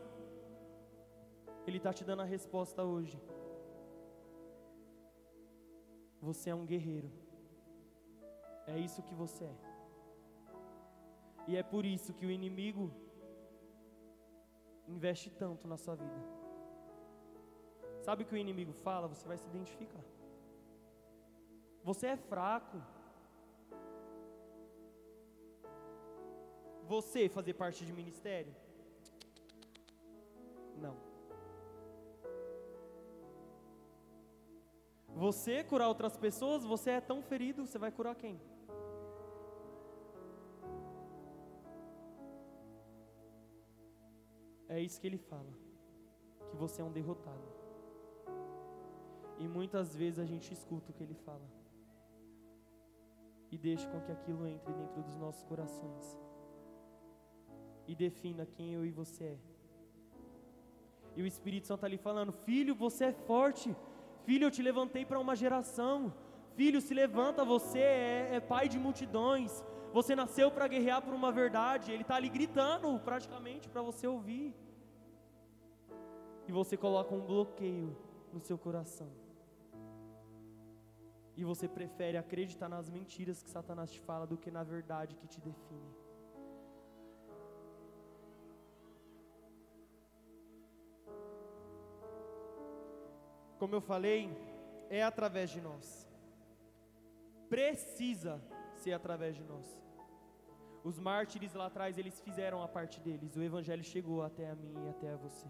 [1.67, 3.21] Ele está te dando a resposta hoje.
[6.21, 7.11] Você é um guerreiro.
[8.67, 9.57] É isso que você é.
[11.47, 12.91] E é por isso que o inimigo
[14.87, 16.21] investe tanto na sua vida.
[18.07, 19.09] Sabe o que o inimigo fala?
[19.09, 20.05] Você vai se identificar.
[21.83, 22.79] Você é fraco.
[26.87, 28.55] Você fazer parte de ministério?
[30.77, 31.08] Não.
[35.25, 38.41] Você curar outras pessoas, você é tão ferido, você vai curar quem?
[44.69, 45.53] É isso que ele fala,
[46.49, 47.49] que você é um derrotado.
[49.39, 51.49] E muitas vezes a gente escuta o que ele fala
[53.51, 56.17] e deixe com que aquilo entre dentro dos nossos corações
[57.89, 59.39] e defina quem eu e você é.
[61.17, 63.75] E o Espírito Santo está ali falando: Filho, você é forte.
[64.29, 65.95] Filho, eu te levantei para uma geração.
[66.59, 69.53] Filho, se levanta, você é, é pai de multidões.
[69.99, 71.93] Você nasceu para guerrear por uma verdade.
[71.93, 74.49] Ele está ali gritando praticamente para você ouvir.
[76.49, 77.97] E você coloca um bloqueio
[78.35, 79.11] no seu coração
[81.39, 85.29] e você prefere acreditar nas mentiras que Satanás te fala do que na verdade que
[85.29, 85.93] te define.
[93.59, 94.31] Como eu falei,
[94.89, 96.09] é através de nós.
[97.49, 98.43] Precisa
[98.75, 99.67] ser através de nós.
[100.85, 103.37] Os mártires lá atrás, eles fizeram a parte deles.
[103.37, 105.49] O evangelho chegou até a mim e até a você.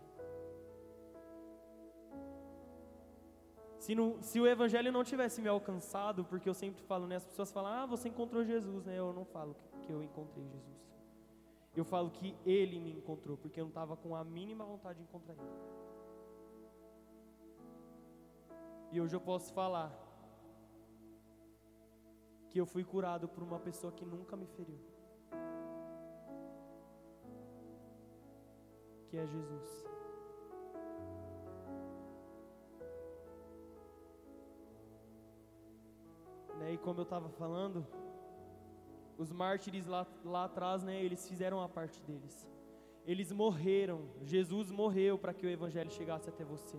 [3.78, 7.16] Se, não, se, o evangelho não tivesse me alcançado, porque eu sempre falo, né?
[7.16, 8.98] As pessoas falam, ah, você encontrou Jesus, né?
[8.98, 10.78] Eu não falo que, eu encontrei Jesus.
[11.76, 15.04] Eu falo que Ele me encontrou, porque eu não estava com a mínima vontade de
[15.04, 15.87] encontrar Ele.
[18.90, 19.92] E hoje eu posso falar
[22.48, 24.80] que eu fui curado por uma pessoa que nunca me feriu.
[29.08, 29.84] Que é Jesus.
[36.58, 36.72] Né?
[36.72, 37.86] E como eu estava falando,
[39.18, 42.48] os mártires lá, lá atrás, né, eles fizeram a parte deles.
[43.06, 44.08] Eles morreram.
[44.22, 46.78] Jesus morreu para que o Evangelho chegasse até você.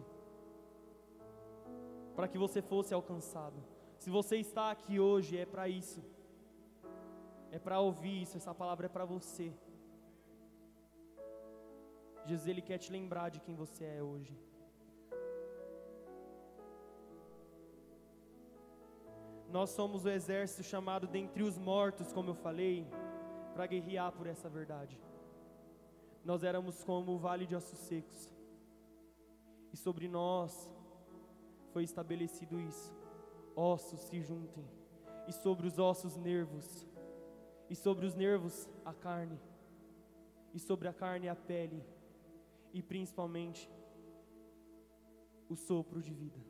[2.16, 3.60] Para que você fosse alcançado.
[3.98, 6.02] Se você está aqui hoje, é para isso.
[7.52, 8.38] É para ouvir isso.
[8.38, 9.54] Essa palavra é para você.
[12.26, 14.38] Jesus, Ele quer te lembrar de quem você é hoje.
[19.52, 22.88] Nós somos o exército chamado dentre os mortos, como eu falei,
[23.54, 25.02] para guerrear por essa verdade.
[26.24, 28.32] Nós éramos como o vale de ossos secos.
[29.74, 30.70] E sobre nós
[31.80, 32.94] foi estabelecido isso.
[33.56, 34.66] Ossos se juntem.
[35.30, 36.86] E sobre os ossos, nervos.
[37.70, 39.40] E sobre os nervos, a carne.
[40.54, 41.82] E sobre a carne, a pele.
[42.74, 43.72] E principalmente,
[45.48, 46.42] o sopro de vida.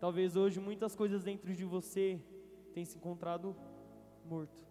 [0.00, 2.20] Talvez hoje muitas coisas dentro de você
[2.72, 3.54] tenham se encontrado
[4.24, 4.66] morto.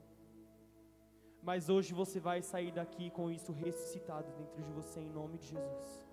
[1.41, 5.47] Mas hoje você vai sair daqui com isso ressuscitado dentro de você em nome de
[5.47, 6.08] Jesus.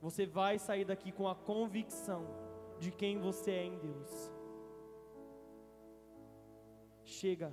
[0.00, 2.26] Você vai sair daqui com a convicção
[2.78, 4.32] de quem você é em Deus.
[7.04, 7.52] Chega.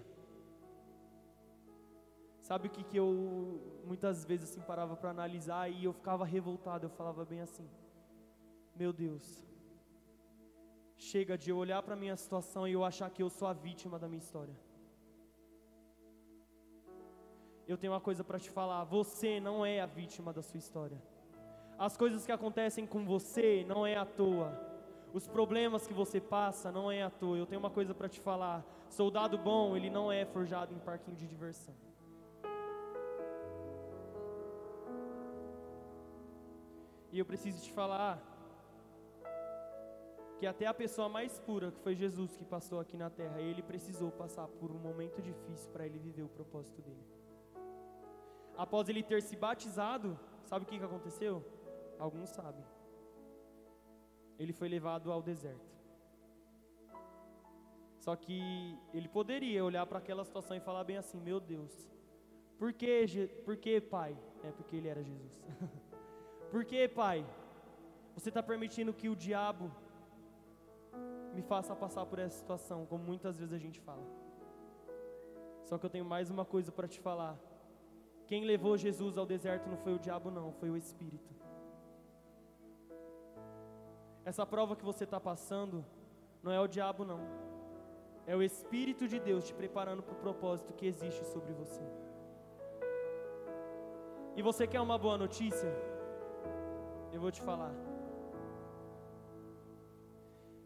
[2.41, 6.85] Sabe o que, que eu muitas vezes assim parava para analisar e eu ficava revoltado,
[6.85, 7.67] eu falava bem assim:
[8.75, 9.43] meu Deus,
[10.97, 13.99] Chega de eu olhar para minha situação e eu achar que eu sou a vítima
[13.99, 14.55] da minha história.
[17.67, 21.01] Eu tenho uma coisa para te falar: você não é a vítima da sua história.
[21.77, 24.57] As coisas que acontecem com você não é à toa.
[25.13, 27.37] Os problemas que você passa não é à toa.
[27.37, 31.17] Eu tenho uma coisa para te falar: soldado bom, ele não é forjado em parquinho
[31.17, 31.75] de diversão.
[37.11, 38.21] E eu preciso te falar
[40.37, 43.63] que até a pessoa mais pura, que foi Jesus que passou aqui na terra, ele
[43.63, 47.05] precisou passar por um momento difícil para ele viver o propósito dele.
[48.57, 51.43] Após ele ter se batizado, sabe o que, que aconteceu?
[51.99, 52.65] Alguns sabem.
[54.37, 55.75] Ele foi levado ao deserto.
[57.99, 61.89] Só que ele poderia olhar para aquela situação e falar bem assim: Meu Deus,
[62.57, 64.17] por que, por que pai?
[64.43, 65.41] É porque ele era Jesus.
[66.51, 67.25] por que, pai?
[68.15, 69.71] Você está permitindo que o diabo
[71.33, 74.05] me faça passar por essa situação, como muitas vezes a gente fala.
[75.65, 77.37] Só que eu tenho mais uma coisa para te falar.
[78.27, 81.33] Quem levou Jesus ao deserto não foi o diabo, não, foi o Espírito.
[84.25, 85.85] Essa prova que você está passando
[86.41, 87.19] não é o diabo, não.
[88.25, 91.83] É o Espírito de Deus te preparando para o propósito que existe sobre você.
[94.35, 95.71] E você quer uma boa notícia?
[97.13, 97.73] Eu vou te falar.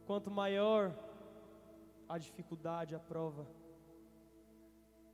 [0.08, 0.96] Quanto maior
[2.08, 3.46] a dificuldade, a prova,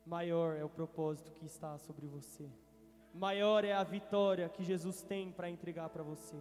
[0.05, 2.47] maior é o propósito que está sobre você.
[3.13, 6.37] Maior é a vitória que Jesus tem para entregar para você.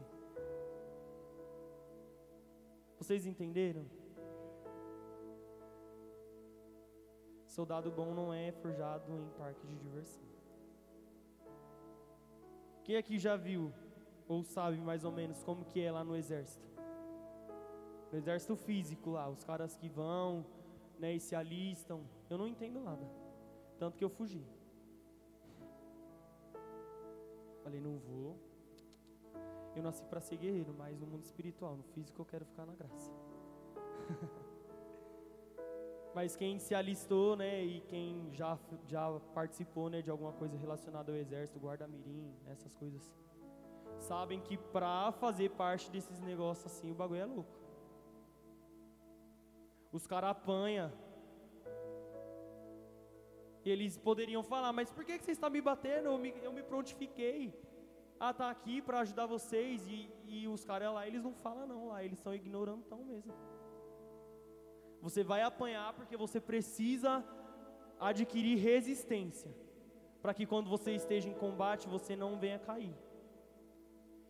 [3.04, 3.84] Vocês entenderam?
[7.46, 10.24] Soldado bom não é forjado em parque de diversão.
[12.82, 13.70] Quem aqui já viu
[14.26, 16.66] ou sabe mais ou menos como que é lá no exército?
[18.10, 20.46] no exército físico lá, os caras que vão,
[20.98, 22.08] né, e se alistam.
[22.30, 23.06] Eu não entendo nada.
[23.78, 24.46] Tanto que eu fugi.
[27.62, 28.53] Falei, não vou.
[29.76, 32.74] Eu nasci para ser guerreiro, mas no mundo espiritual, no físico eu quero ficar na
[32.74, 33.12] graça.
[36.14, 38.56] mas quem se alistou, né, e quem já,
[38.86, 43.12] já participou, né, de alguma coisa relacionada ao exército, guarda-mirim, essas coisas,
[43.98, 47.64] sabem que para fazer parte desses negócios assim, o bagulho é louco.
[49.92, 50.92] Os caras apanham.
[53.64, 56.06] Eles poderiam falar, mas por que, você está me batendo?
[56.06, 57.52] Eu me, eu me prontifiquei
[58.28, 59.86] a estar tá aqui para ajudar vocês.
[59.86, 63.32] E, e os caras lá, eles não falam não lá, eles estão ignorando tão mesmo.
[65.00, 67.24] Você vai apanhar porque você precisa
[68.00, 69.54] adquirir resistência.
[70.22, 72.94] Para que quando você esteja em combate, você não venha cair.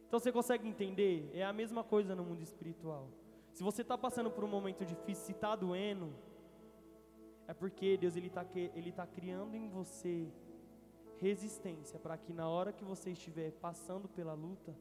[0.06, 1.30] Então você consegue entender?
[1.32, 3.08] É a mesma coisa no mundo espiritual.
[3.52, 6.12] Se você está passando por um momento difícil, se está doendo,
[7.46, 10.28] é porque Deus ele está ele tá criando em você
[11.26, 14.72] resistência para que na hora que você estiver passando pela luta,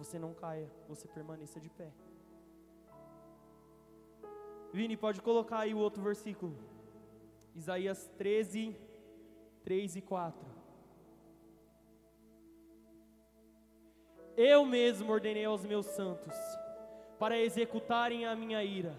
[0.00, 1.90] você não caia, você permaneça de pé.
[4.72, 6.56] Vini, pode colocar aí o outro versículo.
[7.54, 8.76] Isaías 13,
[9.62, 10.54] 3 e 4.
[14.36, 16.34] Eu mesmo ordenei aos meus santos
[17.18, 18.98] para executarem a minha ira.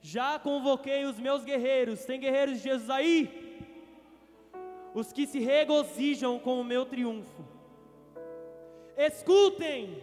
[0.00, 3.43] Já convoquei os meus guerreiros, tem guerreiros de Jesus aí?
[4.94, 7.44] Os que se regozijam com o meu triunfo.
[8.96, 10.00] Escutem,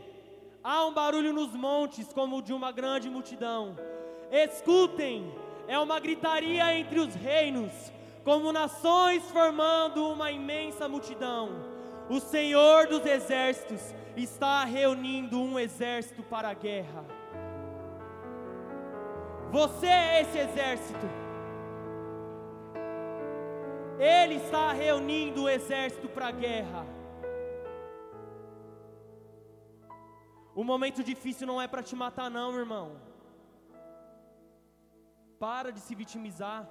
[0.62, 3.78] há um barulho nos montes como de uma grande multidão.
[4.30, 5.34] Escutem,
[5.66, 7.72] é uma gritaria entre os reinos,
[8.26, 11.50] como nações formando uma imensa multidão.
[12.10, 17.06] O Senhor dos exércitos está reunindo um exército para a guerra.
[19.52, 21.21] Você é esse exército.
[24.02, 26.84] Ele está reunindo o exército para a guerra.
[30.56, 33.00] O momento difícil não é para te matar, não, irmão.
[35.38, 36.68] Para de se vitimizar.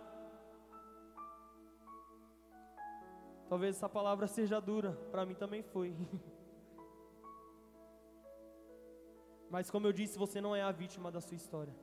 [3.49, 5.95] Talvez essa palavra seja dura, para mim também foi.
[9.49, 11.75] Mas como eu disse, você não é a vítima da sua história.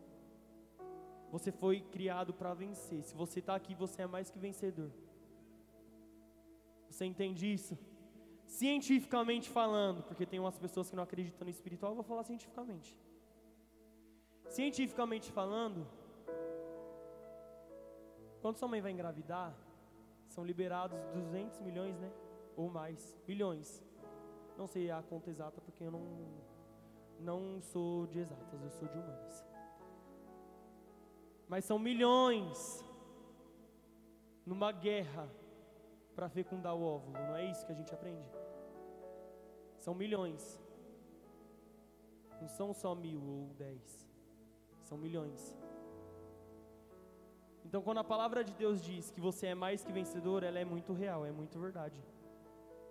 [1.31, 3.01] Você foi criado para vencer.
[3.03, 4.91] Se você está aqui, você é mais que vencedor.
[6.89, 7.77] Você entende isso?
[8.45, 12.97] Cientificamente falando, porque tem umas pessoas que não acreditam no espiritual, eu vou falar cientificamente.
[14.49, 15.85] Cientificamente falando,
[18.41, 19.53] quando sua mãe vai engravidar,
[20.29, 22.11] são liberados 200 milhões, né?
[22.55, 23.83] Ou mais, milhões.
[24.57, 26.47] Não sei a conta exata porque eu não
[27.19, 29.45] não sou de exatas, eu sou de humanas.
[31.47, 32.83] Mas são milhões
[34.45, 35.29] numa guerra
[36.17, 38.27] para fecundar o óvulo, não é isso que a gente aprende?
[39.77, 40.59] São milhões.
[42.41, 43.83] Não são só mil ou dez,
[44.81, 45.55] são milhões.
[47.63, 50.65] Então, quando a palavra de Deus diz que você é mais que vencedor, ela é
[50.65, 51.99] muito real, é muito verdade.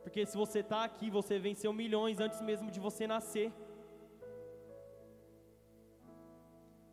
[0.04, 3.52] Porque se você está aqui, você venceu milhões antes mesmo de você nascer.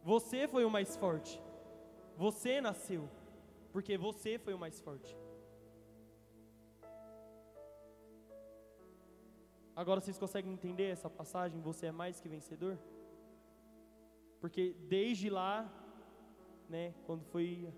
[0.04, 1.40] Você foi o mais forte.
[2.18, 3.08] Você nasceu,
[3.72, 5.23] porque você foi o mais forte.
[9.76, 11.60] Agora vocês conseguem entender essa passagem?
[11.62, 12.78] Você é mais que vencedor?
[14.40, 15.72] Porque desde lá,
[16.70, 17.74] né, quando foi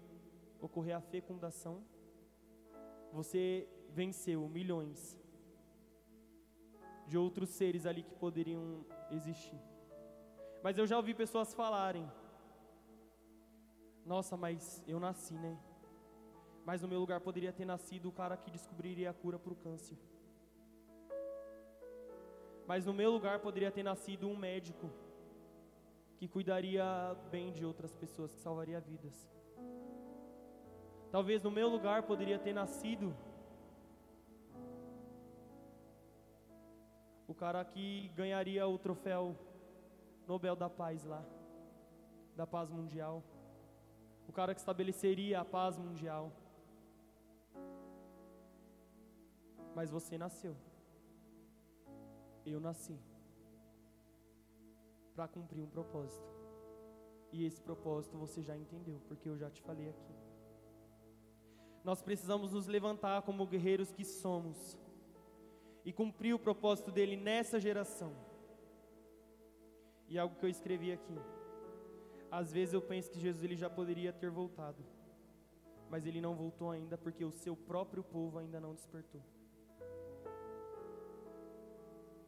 [0.59, 1.83] ocorrer a fecundação,
[3.13, 5.17] você venceu milhões
[7.07, 9.61] de outros seres ali que poderiam existir.
[10.61, 12.11] Mas eu já ouvi pessoas falarem:
[14.05, 15.57] Nossa, mas eu nasci, né?
[16.65, 19.55] Mas no meu lugar poderia ter nascido o cara que descobriria a cura para o
[19.55, 19.97] câncer.
[22.67, 24.89] Mas no meu lugar poderia ter nascido um médico
[26.17, 26.83] que cuidaria
[27.29, 29.29] bem de outras pessoas, que salvaria vidas.
[31.11, 33.15] Talvez no meu lugar poderia ter nascido
[37.27, 39.35] o cara que ganharia o troféu
[40.27, 41.23] Nobel da Paz lá,
[42.35, 43.23] da paz mundial.
[44.27, 46.31] O cara que estabeleceria a paz mundial.
[49.75, 50.55] Mas você nasceu.
[52.45, 52.97] Eu nasci
[55.15, 56.35] para cumprir um propósito.
[57.31, 60.13] E esse propósito você já entendeu, porque eu já te falei aqui.
[61.83, 64.77] Nós precisamos nos levantar como guerreiros que somos
[65.83, 68.11] e cumprir o propósito dele nessa geração.
[70.07, 71.17] E algo que eu escrevi aqui.
[72.31, 74.83] Às vezes eu penso que Jesus ele já poderia ter voltado,
[75.89, 79.21] mas ele não voltou ainda porque o seu próprio povo ainda não despertou.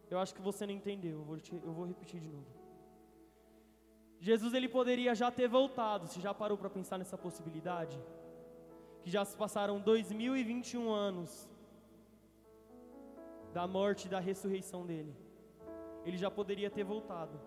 [0.09, 2.47] Eu acho que você não entendeu, eu vou, te, eu vou repetir de novo.
[4.19, 7.99] Jesus ele poderia já ter voltado, você já parou para pensar nessa possibilidade?
[9.03, 11.49] Que já se passaram 2021 anos
[13.53, 15.15] da morte e da ressurreição dele.
[16.05, 17.39] Ele já poderia ter voltado.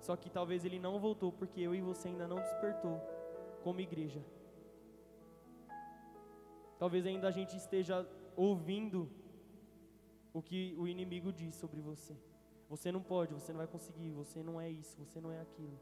[0.00, 3.00] Só que talvez ele não voltou porque eu e você ainda não despertou
[3.62, 4.24] como igreja.
[6.78, 9.10] Talvez ainda a gente esteja ouvindo
[10.38, 12.16] o que o inimigo diz sobre você.
[12.68, 15.78] Você não pode, você não vai conseguir, você não é isso, você não é aquilo.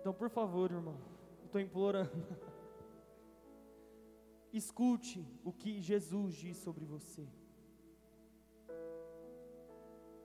[0.00, 0.98] Então, por favor, irmão,
[1.44, 2.10] estou implorando.
[4.52, 7.26] Escute o que Jesus diz sobre você.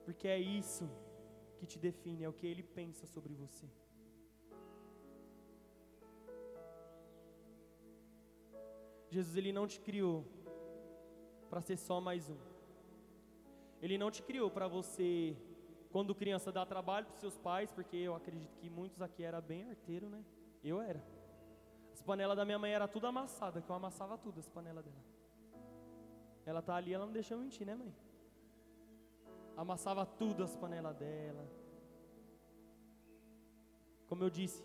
[0.04, 0.88] Porque é isso
[1.56, 3.66] que te define, é o que ele pensa sobre você.
[9.14, 10.24] Jesus ele não te criou
[11.48, 12.36] para ser só mais um.
[13.80, 15.36] Ele não te criou para você
[15.92, 19.62] quando criança dar trabalho para seus pais, porque eu acredito que muitos aqui era bem
[19.70, 20.24] arteiro, né?
[20.64, 21.00] Eu era.
[21.92, 25.04] As panelas da minha mãe era tudo amassada, que eu amassava tudo as panelas dela.
[26.44, 27.94] Ela tá ali, ela não deixou mentir, né, mãe?
[29.56, 31.48] amassava tudo as panelas dela.
[34.08, 34.64] Como eu disse,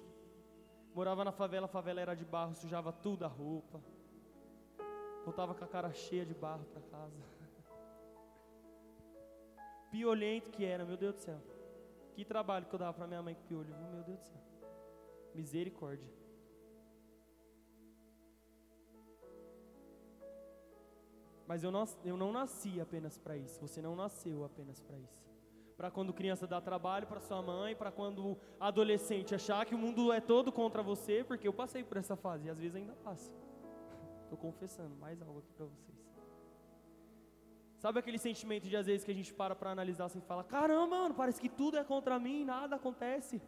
[0.93, 3.79] morava na favela, a favela era de barro, sujava tudo a roupa.
[5.29, 7.21] Voltava com a cara cheia de barro para casa.
[9.91, 11.39] Piolento que era, meu Deus do céu.
[12.13, 14.41] Que trabalho que eu dava para minha mãe com piolho, meu Deus do céu.
[15.35, 16.09] Misericórdia.
[21.45, 23.61] Mas eu não, eu não nasci apenas para isso.
[23.61, 25.29] Você não nasceu apenas para isso.
[25.77, 30.11] Para quando criança dar trabalho para sua mãe, para quando adolescente achar que o mundo
[30.11, 33.31] é todo contra você, porque eu passei por essa fase e às vezes ainda passo.
[34.29, 35.97] Estou confessando mais algo aqui para vocês.
[37.79, 40.43] Sabe aquele sentimento de às vezes que a gente para para analisar assim e fala:
[40.43, 43.41] caramba, mano, parece que tudo é contra mim, nada acontece.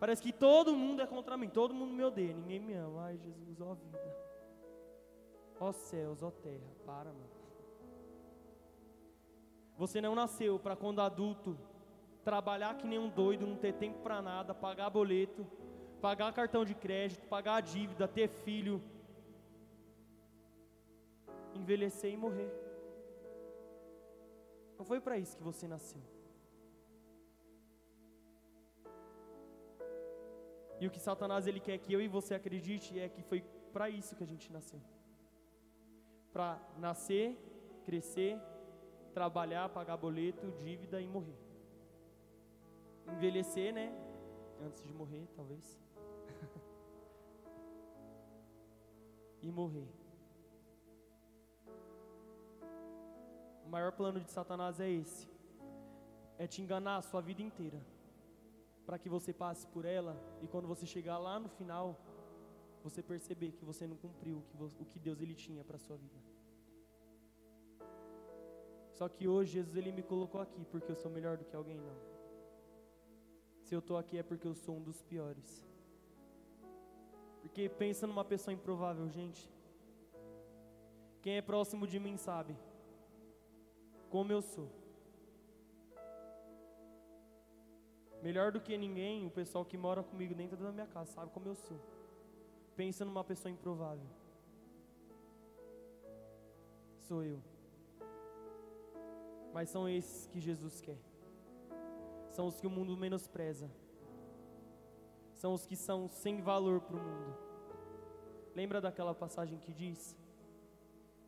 [0.00, 3.04] Parece que todo mundo é contra mim, todo mundo me odeia, ninguém me ama.
[3.04, 4.16] Ai, Jesus, ó vida.
[5.60, 7.28] Ó céus, ó terra, para, mano.
[9.76, 11.58] Você não nasceu para quando adulto
[12.24, 15.46] trabalhar que nem um doido, não ter tempo para nada, pagar boleto,
[16.00, 18.82] pagar cartão de crédito, pagar a dívida, ter filho,
[21.54, 22.50] envelhecer e morrer.
[24.78, 26.02] Não foi para isso que você nasceu.
[30.80, 33.40] E o que Satanás ele quer que eu e você acredite é que foi
[33.72, 34.80] para isso que a gente nasceu
[36.32, 37.36] para nascer,
[37.84, 38.38] crescer,
[39.12, 41.36] trabalhar, pagar boleto, dívida e morrer.
[43.12, 43.92] envelhecer, né?
[44.60, 45.80] Antes de morrer, talvez.
[49.42, 49.88] E morrer.
[53.64, 55.28] O maior plano de Satanás é esse:
[56.38, 57.80] é te enganar a sua vida inteira,
[58.86, 62.00] para que você passe por ela e quando você chegar lá no final,
[62.82, 65.96] você perceber que você não cumpriu o que, o que Deus ele tinha para sua
[65.96, 66.18] vida.
[68.94, 71.78] Só que hoje Jesus ele me colocou aqui porque eu sou melhor do que alguém
[71.78, 71.96] não.
[73.62, 75.67] Se eu estou aqui é porque eu sou um dos piores.
[77.48, 79.50] Porque pensa numa pessoa improvável, gente.
[81.22, 82.54] Quem é próximo de mim sabe
[84.10, 84.68] como eu sou.
[88.22, 91.48] Melhor do que ninguém, o pessoal que mora comigo dentro da minha casa sabe como
[91.48, 91.80] eu sou.
[92.76, 94.06] Pensa numa pessoa improvável.
[96.98, 97.40] Sou eu.
[99.54, 100.98] Mas são esses que Jesus quer.
[102.28, 103.70] São os que o mundo menospreza.
[105.40, 107.32] São os que são sem valor para o mundo.
[108.56, 110.16] Lembra daquela passagem que diz: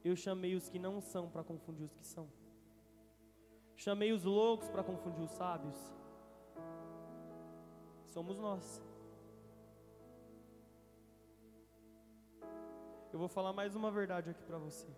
[0.04, 2.28] Eu chamei os que não são para confundir os que são.
[3.76, 5.78] Chamei os loucos para confundir os sábios.
[8.08, 8.82] Somos nós.
[13.12, 14.88] Eu vou falar mais uma verdade aqui para você.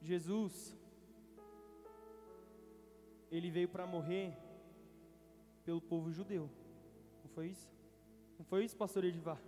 [0.00, 0.76] Jesus,
[3.30, 4.49] ele veio para morrer
[5.70, 6.50] pelo povo judeu.
[7.22, 7.70] Não foi isso?
[8.36, 9.40] Não foi isso, pastor Edivar?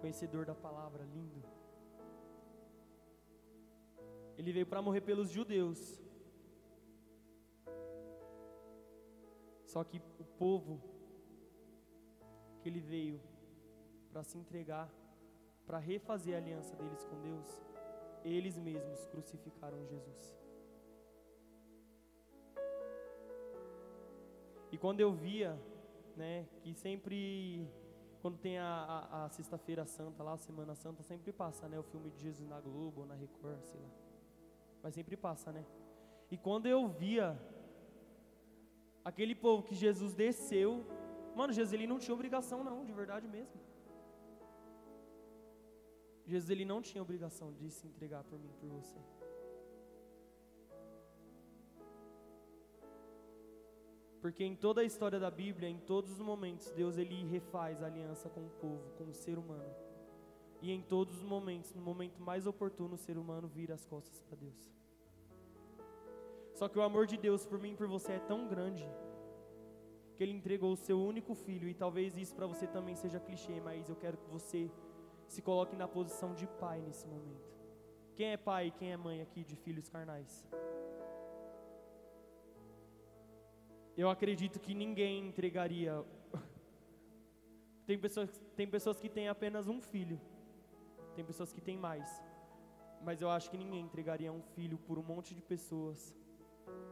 [0.00, 1.42] Conhecedor da palavra, lindo.
[4.38, 6.00] Ele veio para morrer pelos judeus.
[9.66, 10.80] Só que o povo
[12.62, 13.20] que ele veio
[14.10, 14.90] para se entregar,
[15.66, 17.62] para refazer a aliança deles com Deus,
[18.24, 20.41] eles mesmos crucificaram Jesus.
[24.72, 25.56] E quando eu via,
[26.16, 27.68] né, que sempre,
[28.22, 31.82] quando tem a, a, a Sexta-feira Santa lá, a Semana Santa, sempre passa, né, o
[31.82, 33.90] filme de Jesus na Globo, ou na Record, sei lá.
[34.82, 35.64] Mas sempre passa, né?
[36.30, 37.38] E quando eu via
[39.04, 40.86] aquele povo que Jesus desceu,
[41.36, 43.60] mano, Jesus ele não tinha obrigação não, de verdade mesmo.
[46.24, 48.98] Jesus ele não tinha obrigação de se entregar por mim, por você.
[54.22, 57.86] Porque em toda a história da Bíblia, em todos os momentos, Deus ele refaz a
[57.86, 59.74] aliança com o povo, com o ser humano.
[60.62, 64.20] E em todos os momentos, no momento mais oportuno, o ser humano vira as costas
[64.20, 64.72] para Deus.
[66.54, 68.88] Só que o amor de Deus por mim e por você é tão grande
[70.14, 73.60] que ele entregou o seu único filho, e talvez isso para você também seja clichê,
[73.60, 74.70] mas eu quero que você
[75.26, 77.50] se coloque na posição de pai nesse momento.
[78.14, 80.46] Quem é pai e quem é mãe aqui de filhos carnais?
[83.96, 86.02] Eu acredito que ninguém entregaria.
[87.86, 90.20] tem, pessoas, tem pessoas que têm apenas um filho,
[91.14, 92.22] tem pessoas que têm mais,
[93.02, 96.14] mas eu acho que ninguém entregaria um filho por um monte de pessoas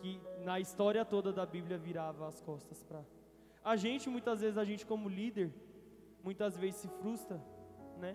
[0.01, 3.03] que na história toda da Bíblia virava as costas para.
[3.65, 5.53] A gente, muitas vezes, a gente como líder,
[6.23, 7.41] muitas vezes se frustra,
[7.99, 8.15] né?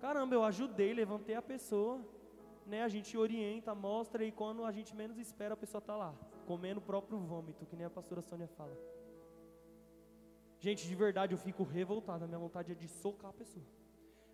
[0.00, 2.00] Caramba, eu ajudei, levantei a pessoa,
[2.66, 2.82] né?
[2.82, 6.14] A gente orienta, mostra e quando a gente menos espera, a pessoa está lá,
[6.46, 8.76] comendo o próprio vômito, que nem a pastora Sônia fala.
[10.58, 13.64] Gente, de verdade eu fico revoltado, a minha vontade é de socar a pessoa.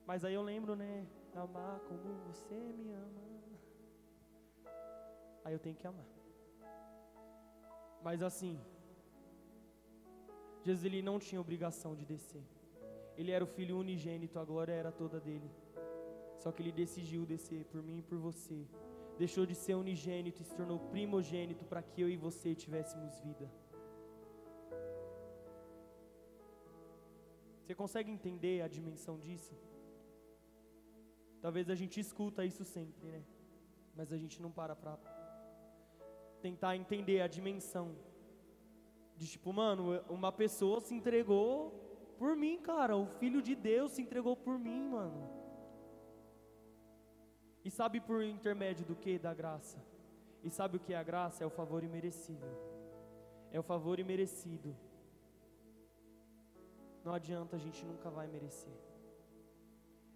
[0.07, 1.07] Mas aí eu lembro, né?
[1.35, 3.29] Amar como você me ama.
[5.45, 6.07] Aí eu tenho que amar.
[8.03, 8.61] Mas assim,
[10.65, 12.43] Jesus ele não tinha obrigação de descer.
[13.17, 15.51] Ele era o filho unigênito, a glória era toda dele.
[16.39, 18.67] Só que ele decidiu descer por mim e por você.
[19.19, 23.51] Deixou de ser unigênito e se tornou primogênito para que eu e você tivéssemos vida.
[27.63, 29.55] Você consegue entender a dimensão disso?
[31.41, 33.23] Talvez a gente escuta isso sempre, né?
[33.95, 34.97] Mas a gente não para para
[36.41, 37.97] tentar entender a dimensão
[39.17, 41.71] de tipo, mano, uma pessoa se entregou
[42.17, 42.97] por mim, cara.
[42.97, 45.38] O filho de Deus se entregou por mim, mano.
[47.69, 49.19] E sabe por intermédio do que?
[49.27, 49.79] Da graça.
[50.43, 51.45] E sabe o que é a graça?
[51.45, 52.49] É o favor imerecido.
[53.53, 54.71] É o favor imerecido.
[57.05, 58.79] Não adianta, a gente nunca vai merecer.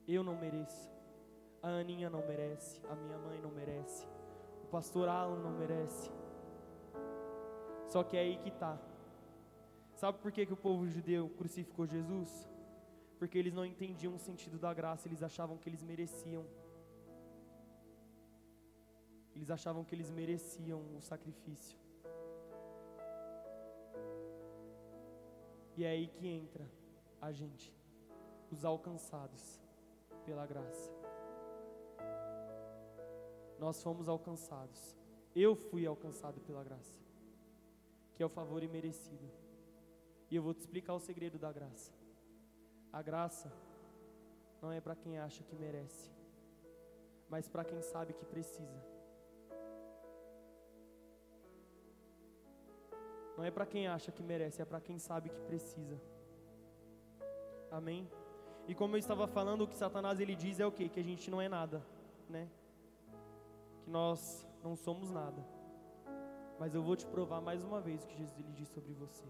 [0.09, 0.91] Eu não mereço.
[1.63, 2.81] A Aninha não merece.
[2.93, 4.07] A minha mãe não merece
[4.73, 6.11] pastor Alan não merece.
[7.91, 8.81] Só que é aí que está.
[9.93, 12.49] Sabe por que, que o povo judeu crucificou Jesus?
[13.19, 16.47] Porque eles não entendiam o sentido da graça, eles achavam que eles mereciam.
[19.35, 21.79] Eles achavam que eles mereciam o sacrifício.
[25.77, 26.69] E é aí que entra
[27.21, 27.75] a gente,
[28.51, 29.61] os alcançados
[30.25, 30.93] pela graça.
[33.59, 34.97] Nós fomos alcançados.
[35.35, 36.95] Eu fui alcançado pela graça,
[38.13, 39.31] que é o favor imerecido.
[40.31, 41.93] E eu vou te explicar o segredo da graça.
[42.93, 43.51] A graça
[44.61, 46.11] não é para quem acha que merece,
[47.31, 48.92] mas para quem sabe que precisa.
[53.43, 56.01] Não é para quem acha que merece, é para quem sabe que precisa.
[57.73, 58.09] Amém?
[58.69, 60.89] E como eu estava falando, o que Satanás ele diz é o quê?
[60.89, 61.85] Que a gente não é nada,
[62.29, 62.49] né?
[63.83, 65.45] Que nós não somos nada.
[66.57, 69.25] Mas eu vou te provar mais uma vez o que Jesus ele diz sobre você.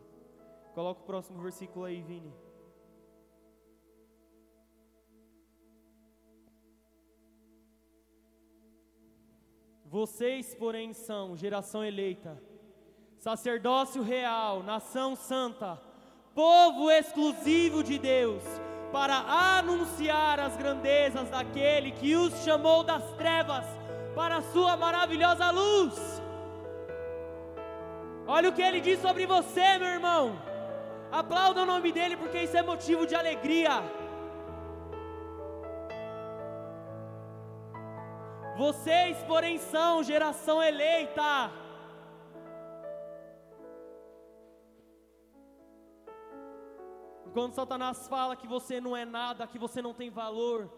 [0.75, 2.35] Coloca o próximo versículo aí, Vini.
[9.87, 12.52] Vocês, porém, são geração eleita,
[13.23, 15.81] sacerdócio real, nação santa,
[16.35, 18.43] povo exclusivo de Deus,
[18.91, 19.15] para
[19.59, 23.65] anunciar as grandezas daquele que os chamou das trevas
[24.17, 26.21] para a sua maravilhosa luz.
[28.27, 30.37] Olha o que ele diz sobre você, meu irmão.
[31.13, 33.85] Aplauda o nome dele, porque isso é motivo de alegria.
[38.57, 41.63] Vocês, porém, são geração eleita.
[47.33, 50.71] Quando Satanás fala que você não é nada, que você não tem valor,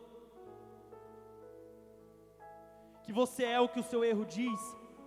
[3.03, 4.61] que você é o que o seu erro diz,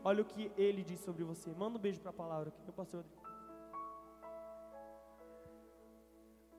[0.03, 1.53] olha o que ele diz sobre você.
[1.53, 3.05] Manda um beijo para a palavra aqui, meu pastor.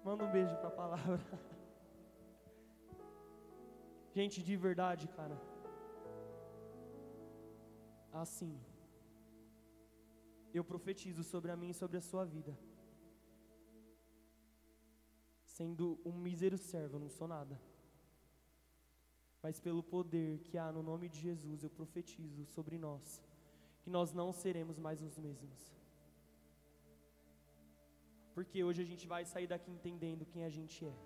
[0.02, 1.20] Manda um beijo para a palavra.
[4.14, 5.38] Gente, de verdade, cara
[8.22, 8.58] assim:
[10.52, 12.58] Eu profetizo sobre a mim e sobre a sua vida.
[15.58, 17.60] Sendo um mísero servo, eu não sou nada.
[19.42, 23.22] Mas pelo poder que há no nome de Jesus, eu profetizo sobre nós
[23.82, 25.60] que nós não seremos mais os mesmos.
[28.34, 30.96] Porque hoje a gente vai sair daqui entendendo quem a gente é.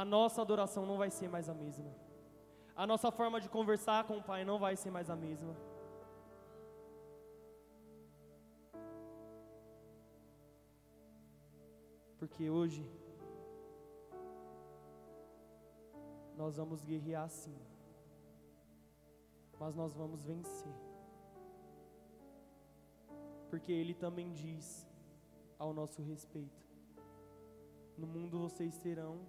[0.00, 1.92] A nossa adoração não vai ser mais a mesma
[2.76, 5.54] a nossa forma de conversar com o Pai não vai ser mais a mesma.
[12.24, 12.82] Porque hoje
[16.34, 17.54] nós vamos guerrear sim,
[19.60, 20.72] mas nós vamos vencer.
[23.50, 24.88] Porque Ele também diz
[25.58, 26.66] ao nosso respeito:
[27.98, 29.20] No mundo vocês terão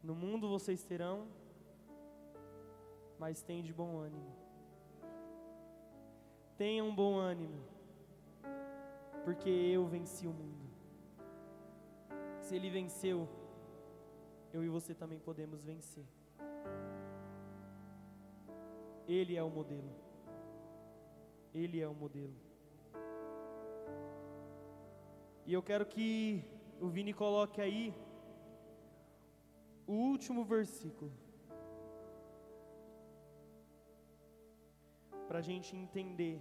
[0.00, 1.26] no mundo vocês terão,
[3.18, 4.32] mas tem de bom ânimo.
[6.56, 7.60] Tenham bom ânimo,
[9.26, 10.66] porque eu venci o mundo.
[12.40, 13.28] Se ele venceu,
[14.52, 16.06] eu e você também podemos vencer.
[19.08, 19.90] Ele é o modelo.
[21.52, 22.36] Ele é o modelo.
[25.44, 26.44] E eu quero que
[26.80, 27.92] o Vini coloque aí
[29.88, 31.10] o último versículo.
[35.26, 36.40] Para a gente entender.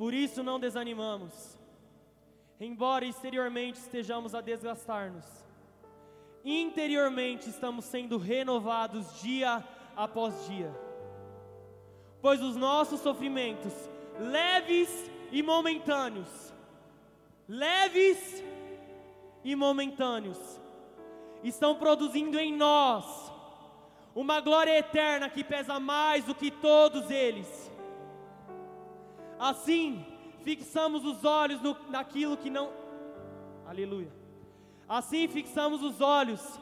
[0.00, 1.58] Por isso não desanimamos,
[2.58, 5.26] embora exteriormente estejamos a desgastar-nos,
[6.42, 9.62] interiormente estamos sendo renovados dia
[9.94, 10.74] após dia,
[12.22, 13.74] pois os nossos sofrimentos,
[14.18, 14.88] leves
[15.30, 16.50] e momentâneos,
[17.46, 18.42] leves
[19.44, 20.58] e momentâneos,
[21.44, 23.30] estão produzindo em nós
[24.14, 27.69] uma glória eterna que pesa mais do que todos eles.
[29.40, 30.04] Assim,
[30.44, 32.70] fixamos os olhos no, naquilo que não.
[33.66, 34.12] Aleluia.
[34.86, 36.60] Assim, fixamos os olhos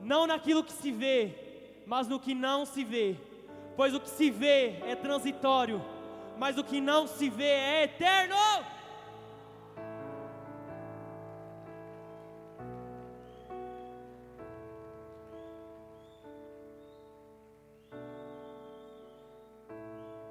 [0.00, 3.16] não naquilo que se vê, mas no que não se vê.
[3.76, 5.80] Pois o que se vê é transitório,
[6.36, 8.34] mas o que não se vê é eterno.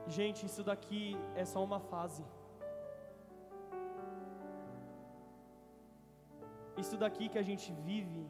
[0.09, 2.25] Gente, isso daqui é só uma fase.
[6.75, 8.27] Isso daqui que a gente vive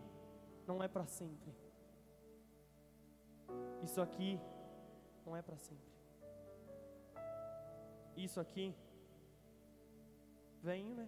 [0.68, 1.54] não é para sempre.
[3.82, 4.38] Isso aqui
[5.26, 5.90] não é para sempre.
[8.18, 8.76] Isso aqui,
[10.62, 11.08] vem, né?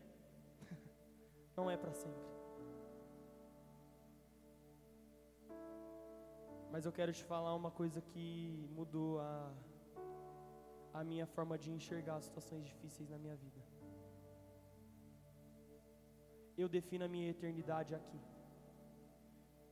[1.57, 2.31] Não é para sempre.
[6.71, 8.25] Mas eu quero te falar uma coisa que
[8.71, 9.51] mudou a
[10.93, 13.61] a minha forma de enxergar as situações difíceis na minha vida.
[16.57, 18.19] Eu defino a minha eternidade aqui.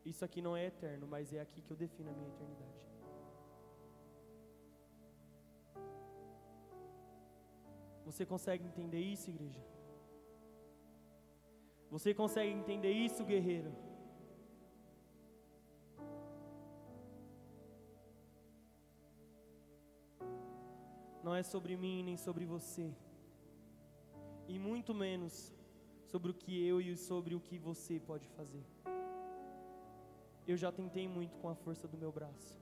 [0.06, 2.80] Isso aqui não é eterno, mas é aqui que eu defino a minha eternidade.
[8.06, 9.62] Você consegue entender isso, igreja?
[11.92, 13.72] Você consegue entender isso, guerreiro?
[21.30, 22.92] Não é sobre mim nem sobre você,
[24.48, 25.54] e muito menos
[26.08, 28.66] sobre o que eu e sobre o que você pode fazer.
[30.48, 32.60] Eu já tentei muito com a força do meu braço.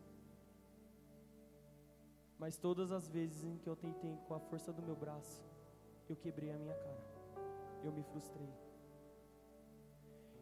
[2.38, 5.42] Mas todas as vezes em que eu tentei com a força do meu braço,
[6.10, 7.06] eu quebrei a minha cara.
[7.86, 8.54] Eu me frustrei.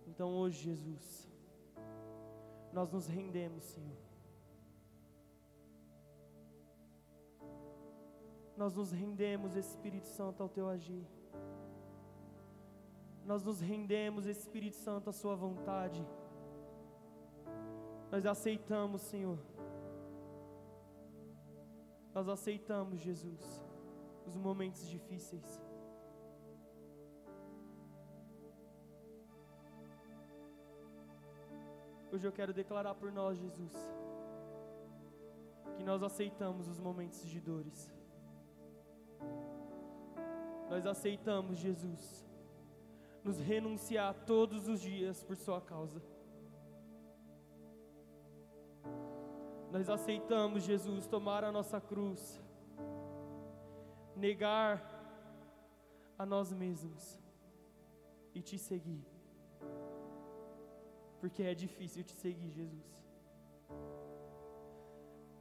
[0.07, 1.31] Então hoje, Jesus,
[2.73, 4.04] nós nos rendemos, Senhor.
[8.57, 11.05] Nós nos rendemos, Espírito Santo, ao teu agir.
[13.25, 16.05] Nós nos rendemos, Espírito Santo, à sua vontade.
[18.11, 19.39] Nós aceitamos, Senhor.
[22.13, 23.61] Nós aceitamos, Jesus,
[24.25, 25.61] os momentos difíceis.
[32.13, 33.73] Hoje eu quero declarar por nós, Jesus,
[35.75, 37.93] que nós aceitamos os momentos de dores.
[40.75, 42.27] Nós aceitamos, Jesus,
[43.23, 46.01] nos renunciar todos os dias por Sua causa.
[49.71, 52.43] Nós aceitamos, Jesus, tomar a nossa cruz,
[54.17, 54.83] negar
[56.19, 57.17] a nós mesmos
[58.33, 59.01] e te seguir.
[61.21, 63.01] Porque é difícil te seguir, Jesus.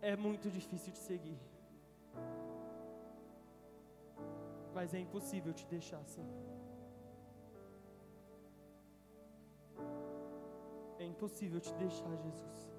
[0.01, 1.54] É muito difícil te seguir.
[4.75, 6.27] Mas é impossível te deixar assim.
[10.99, 12.75] É impossível te deixar, Jesus.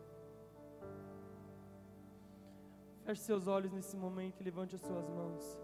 [3.05, 5.59] Feche seus olhos nesse momento e levante as suas mãos.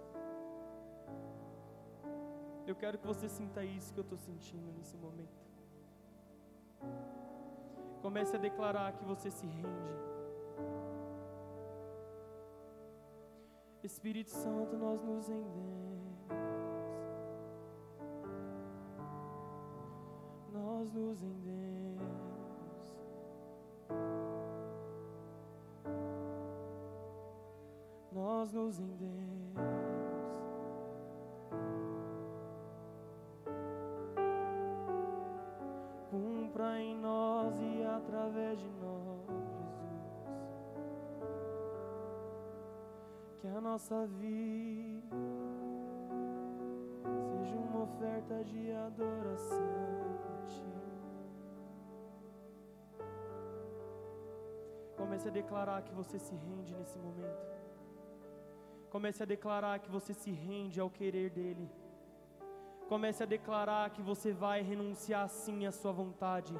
[2.67, 5.41] Eu quero que você sinta isso que eu estou sentindo nesse momento.
[8.01, 9.93] Comece a declarar que você se rende.
[13.83, 15.90] Espírito Santo, nós nos rendemos.
[20.93, 21.71] Nós nos rendemos.
[28.11, 29.21] nós nos rendemos.
[36.09, 40.25] Cumpra em nós e através de nós, Jesus,
[43.39, 45.07] que a nossa vida
[47.05, 50.63] seja uma oferta de adoração Ti.
[54.97, 57.45] Comece a declarar que você se rende nesse momento.
[58.89, 61.69] Comece a declarar que você se rende ao querer dEle.
[62.87, 66.53] Comece a declarar que você vai renunciar sim à sua vontade.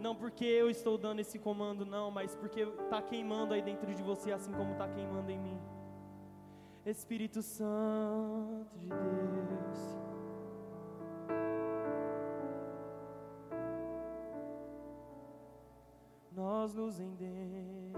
[0.00, 4.02] Não porque eu estou dando esse comando, não, mas porque está queimando aí dentro de
[4.02, 5.58] você, assim como está queimando em mim.
[6.84, 10.05] Espírito Santo de Deus.
[16.66, 17.96] Nós nos rendemos.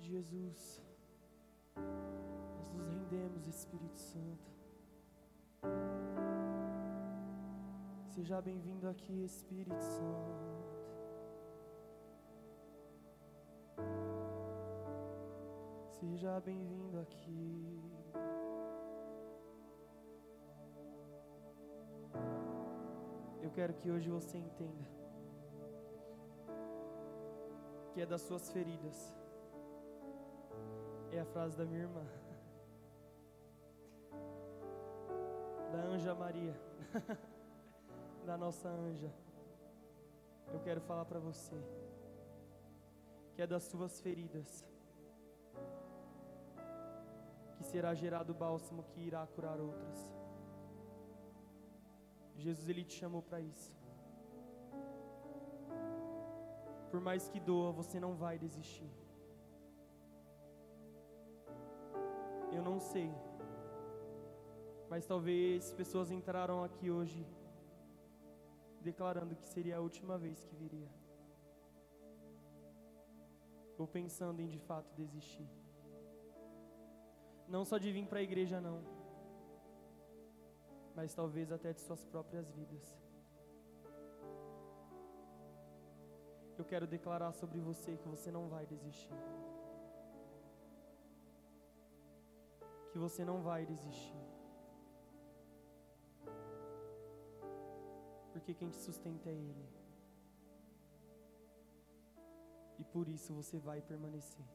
[0.00, 0.82] Jesus,
[1.76, 4.50] nós nos rendemos, Espírito Santo.
[8.14, 10.64] Seja bem-vindo aqui, Espírito Santo.
[16.00, 17.95] Seja bem-vindo aqui.
[23.56, 24.86] Quero que hoje você entenda
[27.94, 29.16] que é das suas feridas
[31.10, 32.04] é a frase da minha irmã.
[35.72, 36.54] Da Anja Maria.
[38.26, 39.10] da nossa anja.
[40.52, 41.56] Eu quero falar para você
[43.34, 44.64] que é das suas feridas
[47.56, 50.15] que será gerado o bálsamo que irá curar outras.
[52.36, 53.74] Jesus ele te chamou para isso.
[56.90, 58.90] Por mais que doa, você não vai desistir.
[62.52, 63.10] Eu não sei.
[64.88, 67.26] Mas talvez pessoas entraram aqui hoje
[68.80, 70.88] declarando que seria a última vez que viria.
[73.78, 75.48] ou pensando em de fato desistir.
[77.48, 78.82] Não só de vir para a igreja, não,
[80.96, 82.96] mas talvez até de suas próprias vidas.
[86.56, 89.12] Eu quero declarar sobre você que você não vai desistir.
[92.90, 94.24] Que você não vai desistir.
[98.32, 99.68] Porque quem te sustenta é Ele.
[102.78, 104.46] E por isso você vai permanecer.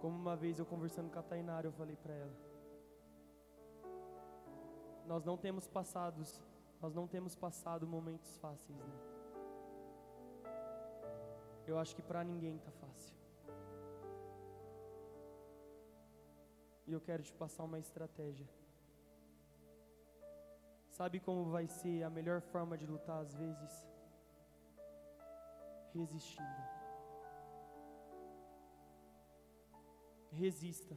[0.00, 2.47] Como uma vez eu conversando com a Tainara, eu falei para ela:
[5.08, 6.38] Nós não temos passados,
[6.82, 8.98] nós não temos passado momentos fáceis, né?
[11.66, 13.16] Eu acho que para ninguém tá fácil.
[16.86, 18.46] E eu quero te passar uma estratégia.
[20.90, 23.88] Sabe como vai ser a melhor forma de lutar às vezes?
[25.94, 26.62] Resistindo.
[30.32, 30.96] Resista.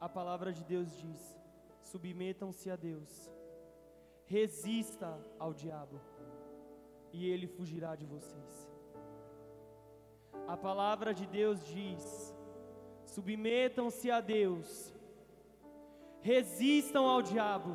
[0.00, 1.41] A palavra de Deus diz:
[1.92, 3.30] submetam-se a Deus.
[4.24, 6.00] Resista ao diabo,
[7.12, 8.52] e ele fugirá de vocês.
[10.54, 12.04] A palavra de Deus diz:
[13.04, 14.94] submetam-se a Deus,
[16.20, 17.74] resistam ao diabo,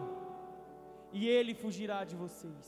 [1.12, 2.66] e ele fugirá de vocês.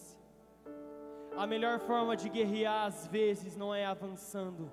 [1.35, 4.71] A melhor forma de guerrear às vezes não é avançando,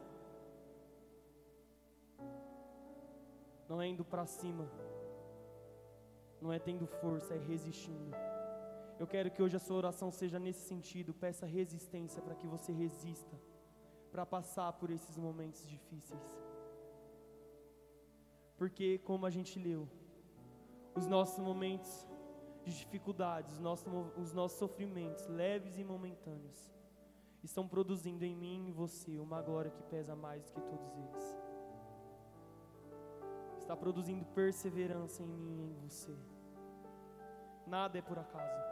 [3.69, 4.69] não é indo para cima,
[6.41, 8.15] não é tendo força, é resistindo.
[8.99, 12.73] Eu quero que hoje a sua oração seja nesse sentido, peça resistência para que você
[12.73, 13.39] resista
[14.11, 16.39] para passar por esses momentos difíceis.
[18.57, 19.87] Porque, como a gente leu,
[20.95, 22.07] os nossos momentos
[22.65, 26.73] de dificuldades, os nossos, os nossos sofrimentos, leves e momentâneos,
[27.43, 30.97] estão produzindo em mim e em você uma glória que pesa mais do que todos
[30.97, 31.46] eles.
[33.67, 36.17] Está produzindo perseverança em mim e em você.
[37.67, 38.63] Nada é por acaso.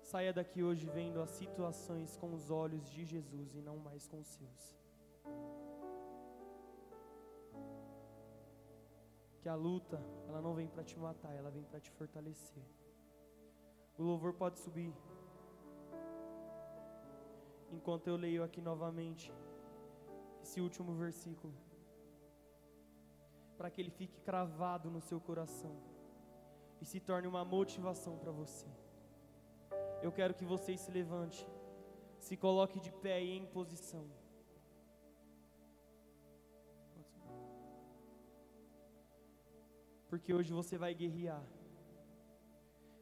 [0.00, 4.18] Saia daqui hoje vendo as situações com os olhos de Jesus e não mais com
[4.18, 4.78] os seus.
[9.42, 12.64] Que a luta, ela não vem para te matar, ela vem para te fortalecer.
[13.98, 14.94] O louvor pode subir.
[17.70, 19.30] Enquanto eu leio aqui novamente
[20.46, 21.54] esse último versículo,
[23.58, 25.76] para que ele fique cravado no seu coração
[26.80, 28.66] e se torne uma motivação para você
[30.02, 31.46] eu quero que vocês se levante,
[32.18, 34.06] se coloque de pé e em posição.
[40.08, 41.44] Porque hoje você vai guerrear.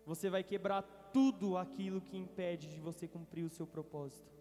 [0.06, 0.82] Você vai quebrar
[1.12, 4.32] tudo aquilo que impede de você cumprir o seu propósito.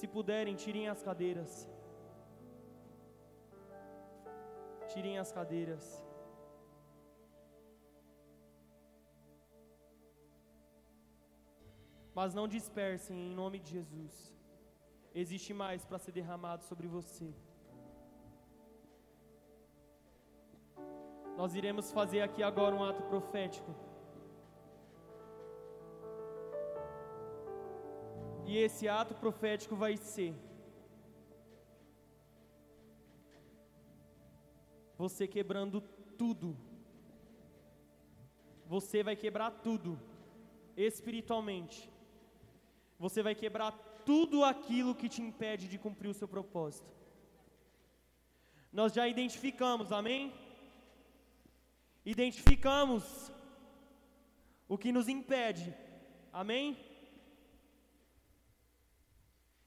[0.00, 1.50] Se puderem, tirem as cadeiras.
[4.92, 5.84] Tirem as cadeiras.
[12.18, 14.14] Mas não dispersem em nome de Jesus.
[15.22, 17.30] Existe mais para ser derramado sobre você.
[21.36, 23.89] Nós iremos fazer aqui agora um ato profético.
[28.50, 30.32] E esse ato profético vai ser
[35.02, 35.80] você quebrando
[36.22, 36.48] tudo.
[38.74, 39.90] Você vai quebrar tudo
[40.88, 41.80] espiritualmente
[43.00, 43.72] você vai quebrar
[44.04, 46.90] tudo aquilo que te impede de cumprir o seu propósito.
[48.70, 50.34] Nós já identificamos, amém?
[52.04, 53.32] Identificamos
[54.68, 55.74] o que nos impede,
[56.30, 56.76] amém?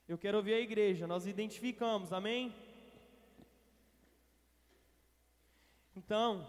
[0.08, 2.54] Eu quero ouvir a igreja, nós identificamos, amém?
[5.96, 6.46] Então,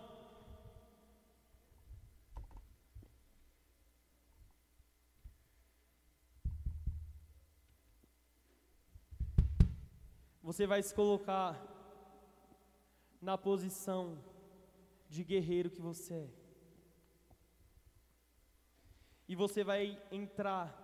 [10.44, 11.58] Você vai se colocar
[13.18, 14.22] na posição
[15.08, 16.28] de guerreiro que você é.
[19.26, 20.83] E você vai entrar.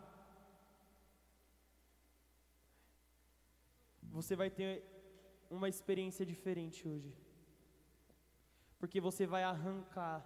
[4.12, 4.84] Você vai ter
[5.48, 7.14] uma experiência diferente hoje.
[8.78, 10.24] Porque você vai arrancar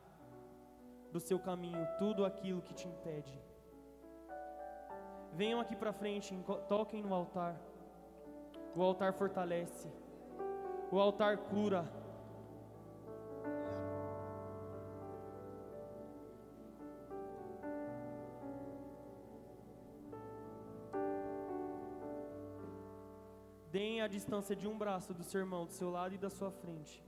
[1.12, 3.40] do seu caminho tudo aquilo que te impede.
[5.32, 6.34] Venham aqui para frente,
[6.68, 7.60] toquem no altar.
[8.76, 9.88] O altar fortalece.
[10.90, 11.82] O altar cura.
[24.04, 27.02] A distância de um braço do seu irmão, do seu lado e da sua frente.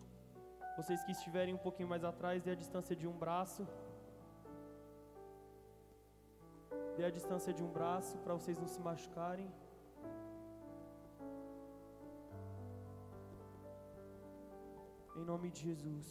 [0.77, 3.67] Vocês que estiverem um pouquinho mais atrás, dê a distância de um braço.
[6.97, 9.51] Dê a distância de um braço para vocês não se machucarem.
[15.17, 16.09] Em nome de Jesus.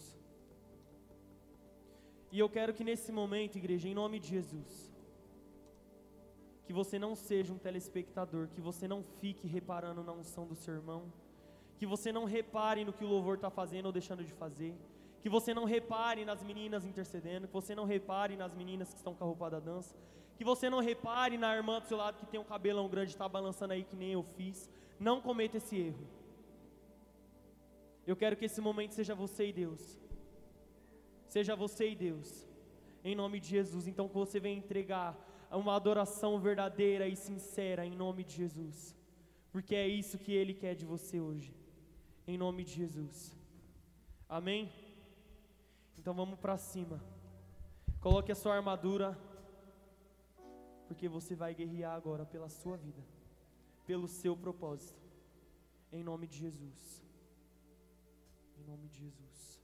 [2.32, 4.95] E eu quero que nesse momento, igreja, em nome de Jesus,
[6.66, 10.74] que você não seja um telespectador, que você não fique reparando na unção do seu
[10.74, 11.12] irmão,
[11.78, 14.76] que você não repare no que o louvor está fazendo ou deixando de fazer,
[15.22, 19.14] que você não repare nas meninas intercedendo, que você não repare nas meninas que estão
[19.14, 19.96] com a roupa da dança,
[20.38, 23.16] que você não repare na irmã do seu lado que tem um cabelão grande e
[23.16, 24.70] está balançando aí que nem eu fiz.
[25.00, 26.08] Não cometa esse erro.
[28.06, 30.00] Eu quero que esse momento seja você e Deus.
[31.26, 32.48] Seja você e Deus.
[33.04, 33.88] Em nome de Jesus.
[33.88, 35.18] Então que você venha entregar
[35.52, 38.96] uma adoração verdadeira e sincera em nome de Jesus.
[39.52, 41.54] Porque é isso que Ele quer de você hoje.
[42.28, 43.36] Em nome de Jesus.
[44.28, 44.72] Amém?
[45.98, 47.02] Então vamos para cima.
[48.02, 49.18] Coloque a sua armadura.
[50.88, 53.04] Porque você vai guerrear agora pela sua vida.
[53.86, 55.02] Pelo seu propósito.
[55.92, 57.06] Em nome de Jesus
[58.66, 59.55] nome de Jesus.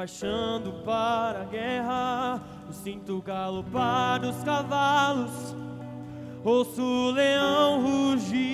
[0.00, 2.40] Marchando para a guerra.
[2.66, 5.54] Eu sinto galopar dos cavalos,
[6.42, 8.46] ouço o leão rugir,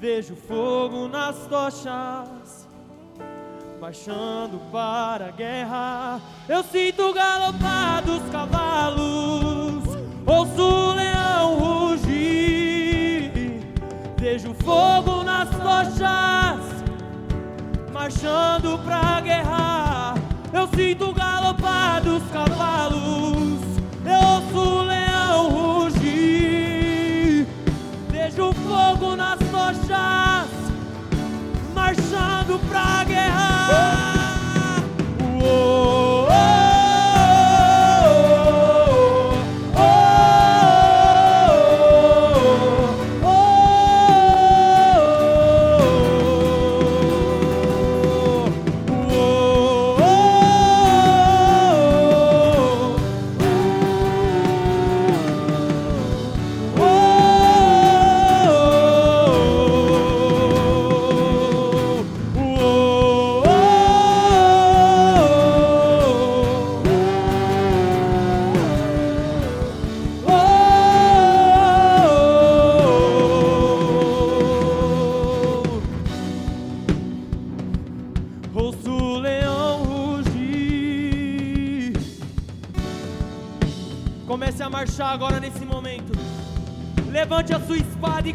[0.00, 2.66] vejo fogo nas tochas,
[3.78, 6.18] marchando para a guerra.
[6.48, 9.84] Eu sinto galopar dos cavalos,
[10.24, 13.30] ouço o leão rugir,
[14.16, 16.71] vejo fogo nas tochas
[18.02, 20.14] marchando pra guerra.
[20.52, 23.60] Eu sinto galopar dos cavalos,
[24.04, 27.46] eu ouço o leão rugir.
[28.10, 30.48] Vejo fogo nas tochas,
[31.72, 33.52] marchando pra guerra.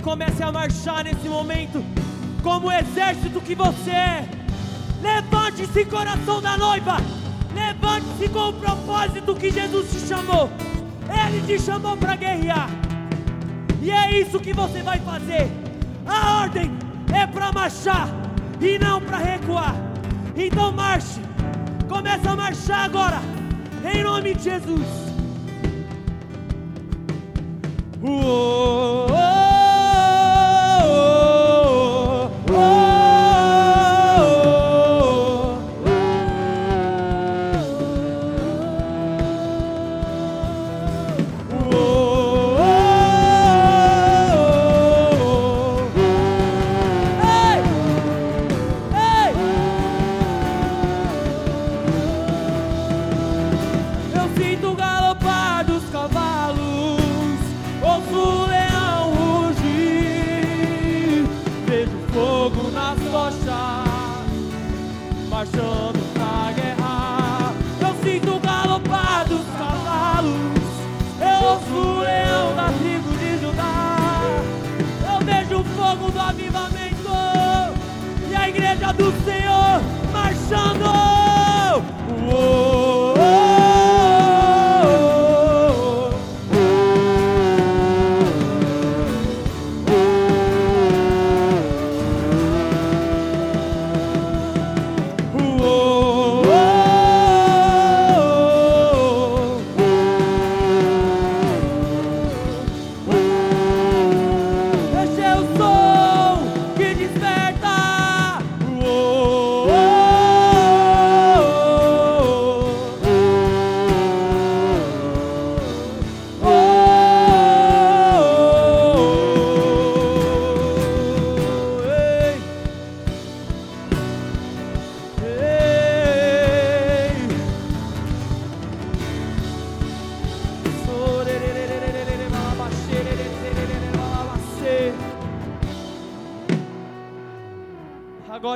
[0.07, 1.83] Comece a marchar nesse momento,
[2.41, 4.29] como o exército que você é.
[5.01, 6.95] Levante-se, coração da noiva.
[7.53, 10.49] Levante-se com o propósito que Jesus te chamou.
[11.09, 12.69] Ele te chamou para guerrear.
[13.81, 15.51] E é isso que você vai fazer.
[16.05, 16.71] A ordem
[17.13, 18.07] é para marchar
[18.61, 19.75] e não para recuar.
[20.37, 21.19] Então marche.
[21.89, 23.19] Começa a marchar agora.
[23.83, 24.96] Em nome de Jesus.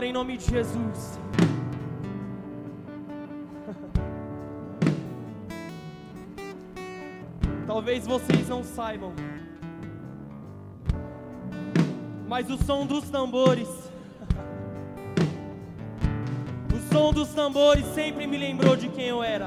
[0.01, 1.19] Agora em nome de Jesus.
[7.67, 9.13] Talvez vocês não saibam,
[12.27, 13.69] mas o som dos tambores,
[16.73, 19.45] o som dos tambores sempre me lembrou de quem eu era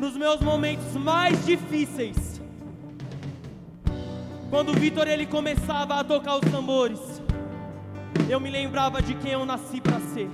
[0.00, 2.42] nos meus momentos mais difíceis.
[4.50, 7.11] Quando o Vitor ele começava a tocar os tambores,
[8.32, 10.30] eu me lembrava de quem eu nasci para ser.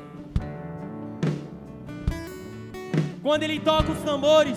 [3.21, 4.57] Quando ele toca os tambores,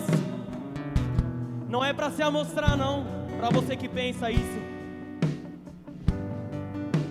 [1.67, 3.03] não é para se amostrar não,
[3.37, 4.61] para você que pensa isso.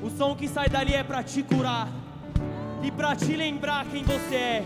[0.04, 1.88] O som que sai dali é para te curar
[2.80, 4.64] e para te lembrar quem você é.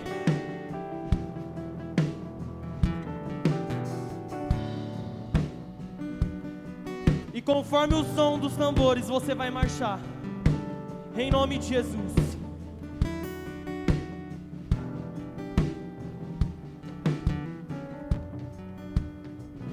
[7.32, 9.98] E conforme o som dos tambores, você vai marchar.
[11.16, 12.12] Em nome de Jesus.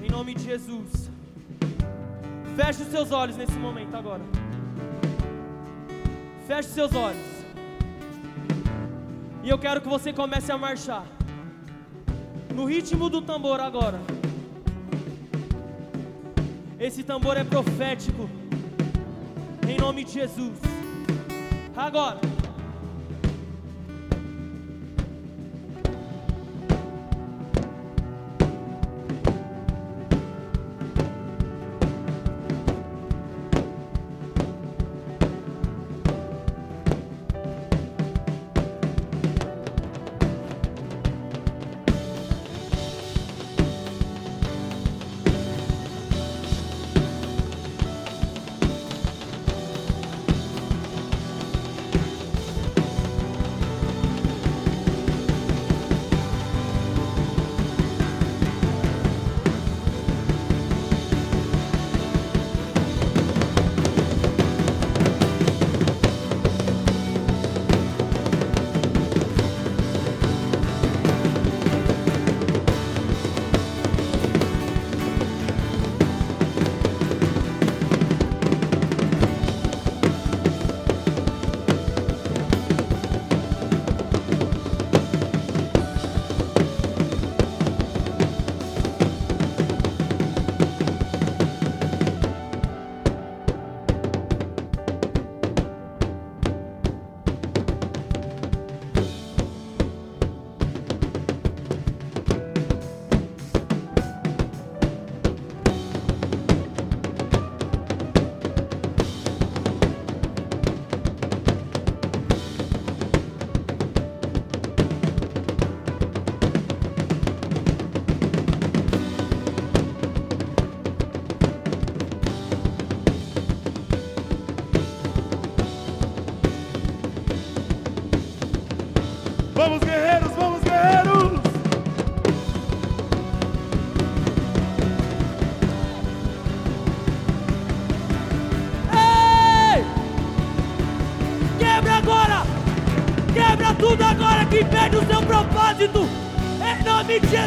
[0.00, 1.10] Em nome de Jesus.
[2.54, 4.22] Feche os seus olhos nesse momento agora.
[6.46, 7.26] Feche os seus olhos.
[9.42, 11.04] E eu quero que você comece a marchar.
[12.54, 14.00] No ritmo do tambor agora.
[16.78, 18.30] Esse tambor é profético.
[19.68, 20.71] Em nome de Jesus.
[21.76, 22.41] Agora.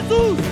[0.07, 0.44] Jesus!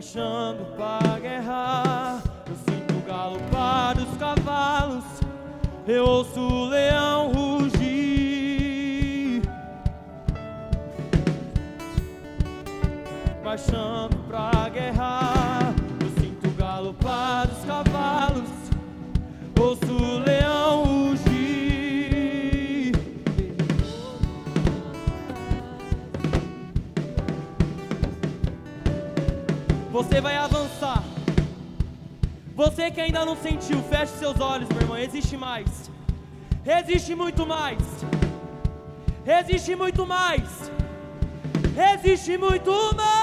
[0.00, 2.22] Marchando pra guerra.
[2.46, 5.04] Eu sinto o galopar dos cavalos,
[5.86, 7.82] eu ouço o leão rugir.
[13.44, 15.29] Marchando pra guerra,
[30.00, 31.04] Você vai avançar.
[32.56, 34.96] Você que ainda não sentiu, feche seus olhos, meu irmão.
[34.96, 35.90] Existe mais.
[36.64, 37.82] Existe muito mais.
[39.26, 40.70] Existe muito mais.
[41.92, 43.19] Existe muito mais.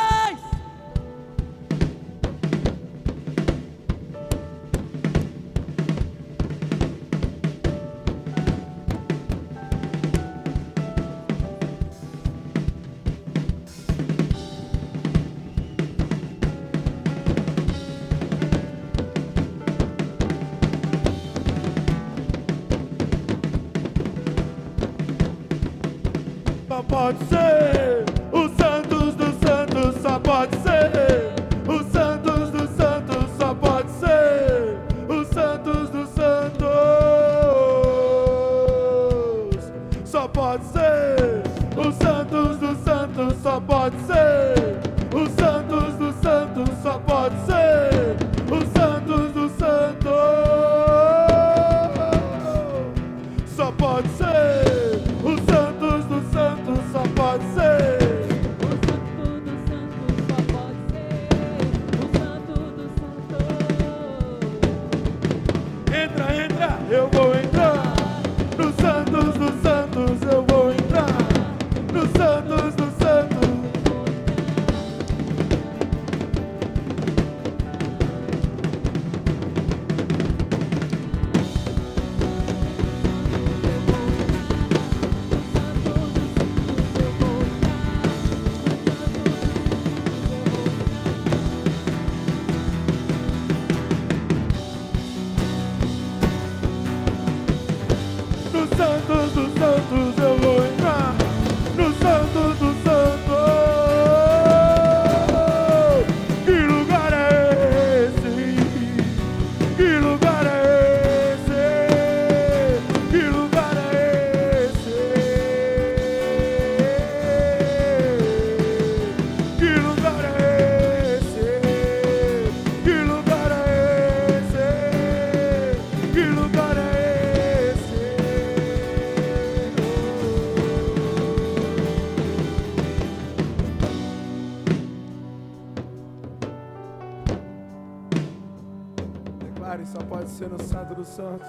[140.37, 141.47] Ser no Santo dos Santos.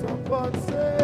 [0.00, 1.01] Só pode ser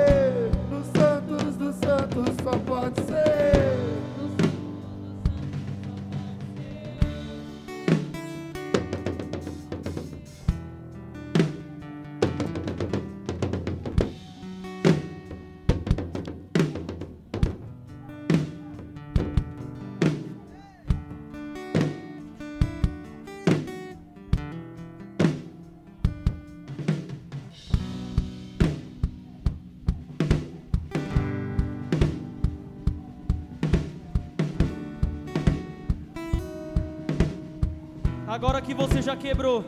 [38.38, 39.64] Agora que você já quebrou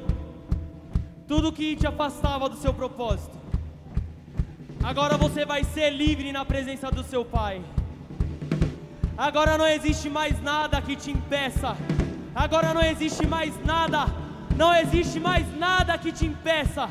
[1.26, 3.36] tudo que te afastava do seu propósito,
[4.80, 7.64] agora você vai ser livre na presença do seu Pai.
[9.18, 11.76] Agora não existe mais nada que te impeça.
[12.32, 14.06] Agora não existe mais nada.
[14.56, 16.88] Não existe mais nada que te impeça.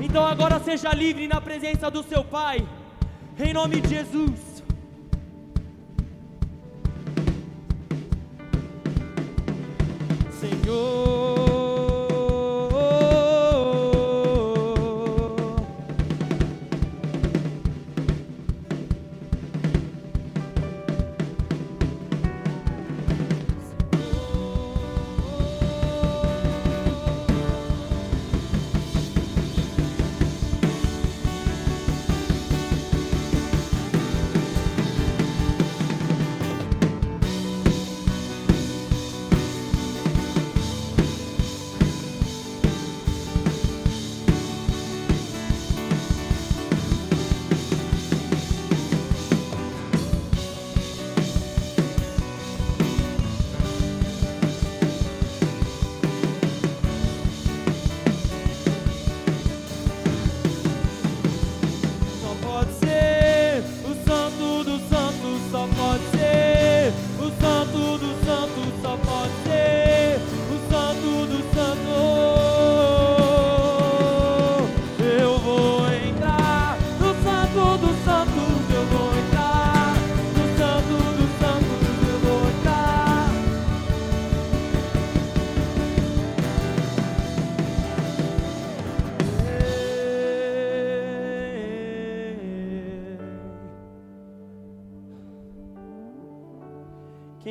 [0.00, 2.66] Então agora seja livre na presença do seu Pai.
[3.38, 4.51] Em nome de Jesus.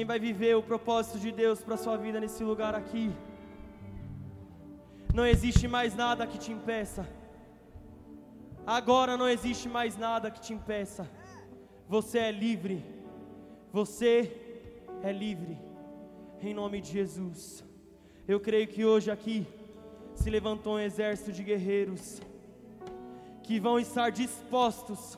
[0.02, 3.12] Quem vai viver o propósito de Deus para sua vida nesse lugar aqui?
[5.14, 7.08] Não existe mais nada que te impeça.
[8.66, 11.08] Agora não existe mais nada que te impeça.
[11.88, 12.84] Você é livre.
[13.72, 14.36] Você
[15.04, 15.56] é livre.
[16.42, 17.64] Em nome de Jesus.
[18.28, 19.46] Eu creio que hoje aqui
[20.16, 22.20] se levantou um exército de guerreiros
[23.44, 25.16] que vão estar dispostos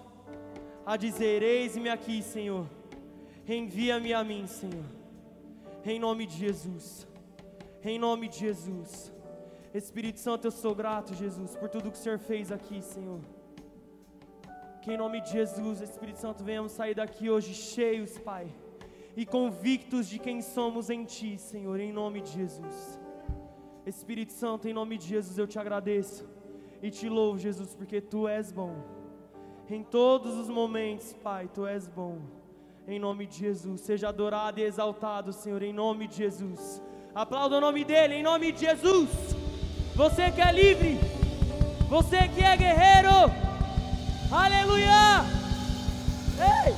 [0.85, 2.67] a dizer: Eis-me aqui, Senhor.
[3.47, 4.85] Envia-me a mim, Senhor.
[5.85, 7.07] Em nome de Jesus.
[7.83, 9.11] Em nome de Jesus.
[9.73, 13.19] Espírito Santo, eu sou grato, Jesus, por tudo que o Senhor fez aqui, Senhor.
[14.81, 18.47] Que em nome de Jesus, Espírito Santo, venhamos sair daqui hoje cheios, Pai,
[19.15, 22.99] e convictos de quem somos em Ti, Senhor, em nome de Jesus.
[23.85, 26.29] Espírito Santo, em nome de Jesus, eu te agradeço
[26.81, 28.75] e te louvo, Jesus, porque Tu és bom.
[29.69, 32.42] Em todos os momentos, Pai, Tu és bom.
[32.85, 36.81] Em nome de Jesus, seja adorado e exaltado, Senhor, em nome de Jesus.
[37.15, 39.09] Aplauda o nome dEle, em nome de Jesus.
[39.95, 40.99] Você que é livre,
[41.87, 43.31] você que é guerreiro,
[44.29, 45.23] aleluia!
[46.65, 46.75] Ei!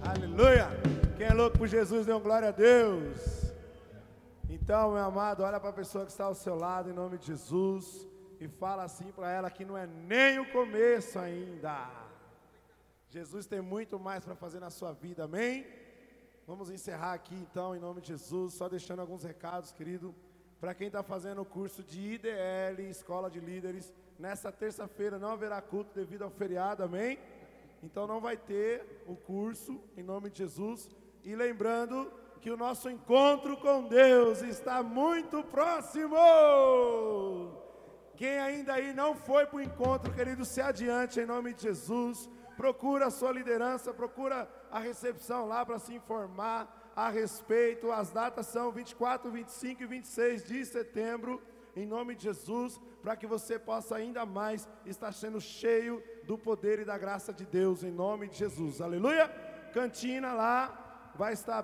[0.00, 0.68] Aleluia!
[1.16, 3.43] Quem é louco por Jesus, dê glória a Deus.
[4.48, 7.26] Então, meu amado, olha para a pessoa que está ao seu lado, em nome de
[7.26, 8.06] Jesus,
[8.38, 11.88] e fala assim para ela que não é nem o começo ainda.
[13.08, 15.66] Jesus tem muito mais para fazer na sua vida, amém?
[16.46, 20.14] Vamos encerrar aqui então, em nome de Jesus, só deixando alguns recados, querido.
[20.60, 25.60] Para quem está fazendo o curso de IDL, Escola de Líderes, nessa terça-feira não haverá
[25.62, 27.18] culto devido ao feriado, amém?
[27.82, 30.90] Então não vai ter o curso, em nome de Jesus.
[31.22, 36.16] E lembrando que o nosso encontro com Deus está muito próximo.
[38.16, 42.28] Quem ainda aí não foi para o encontro, querido, se adiante em nome de Jesus.
[42.56, 47.90] Procura a sua liderança, procura a recepção lá para se informar a respeito.
[47.90, 51.42] As datas são 24, 25 e 26 de setembro,
[51.74, 56.78] em nome de Jesus, para que você possa ainda mais estar sendo cheio do poder
[56.78, 58.80] e da graça de Deus, em nome de Jesus.
[58.80, 59.28] Aleluia!
[59.72, 61.62] Cantina lá vai estar aberta.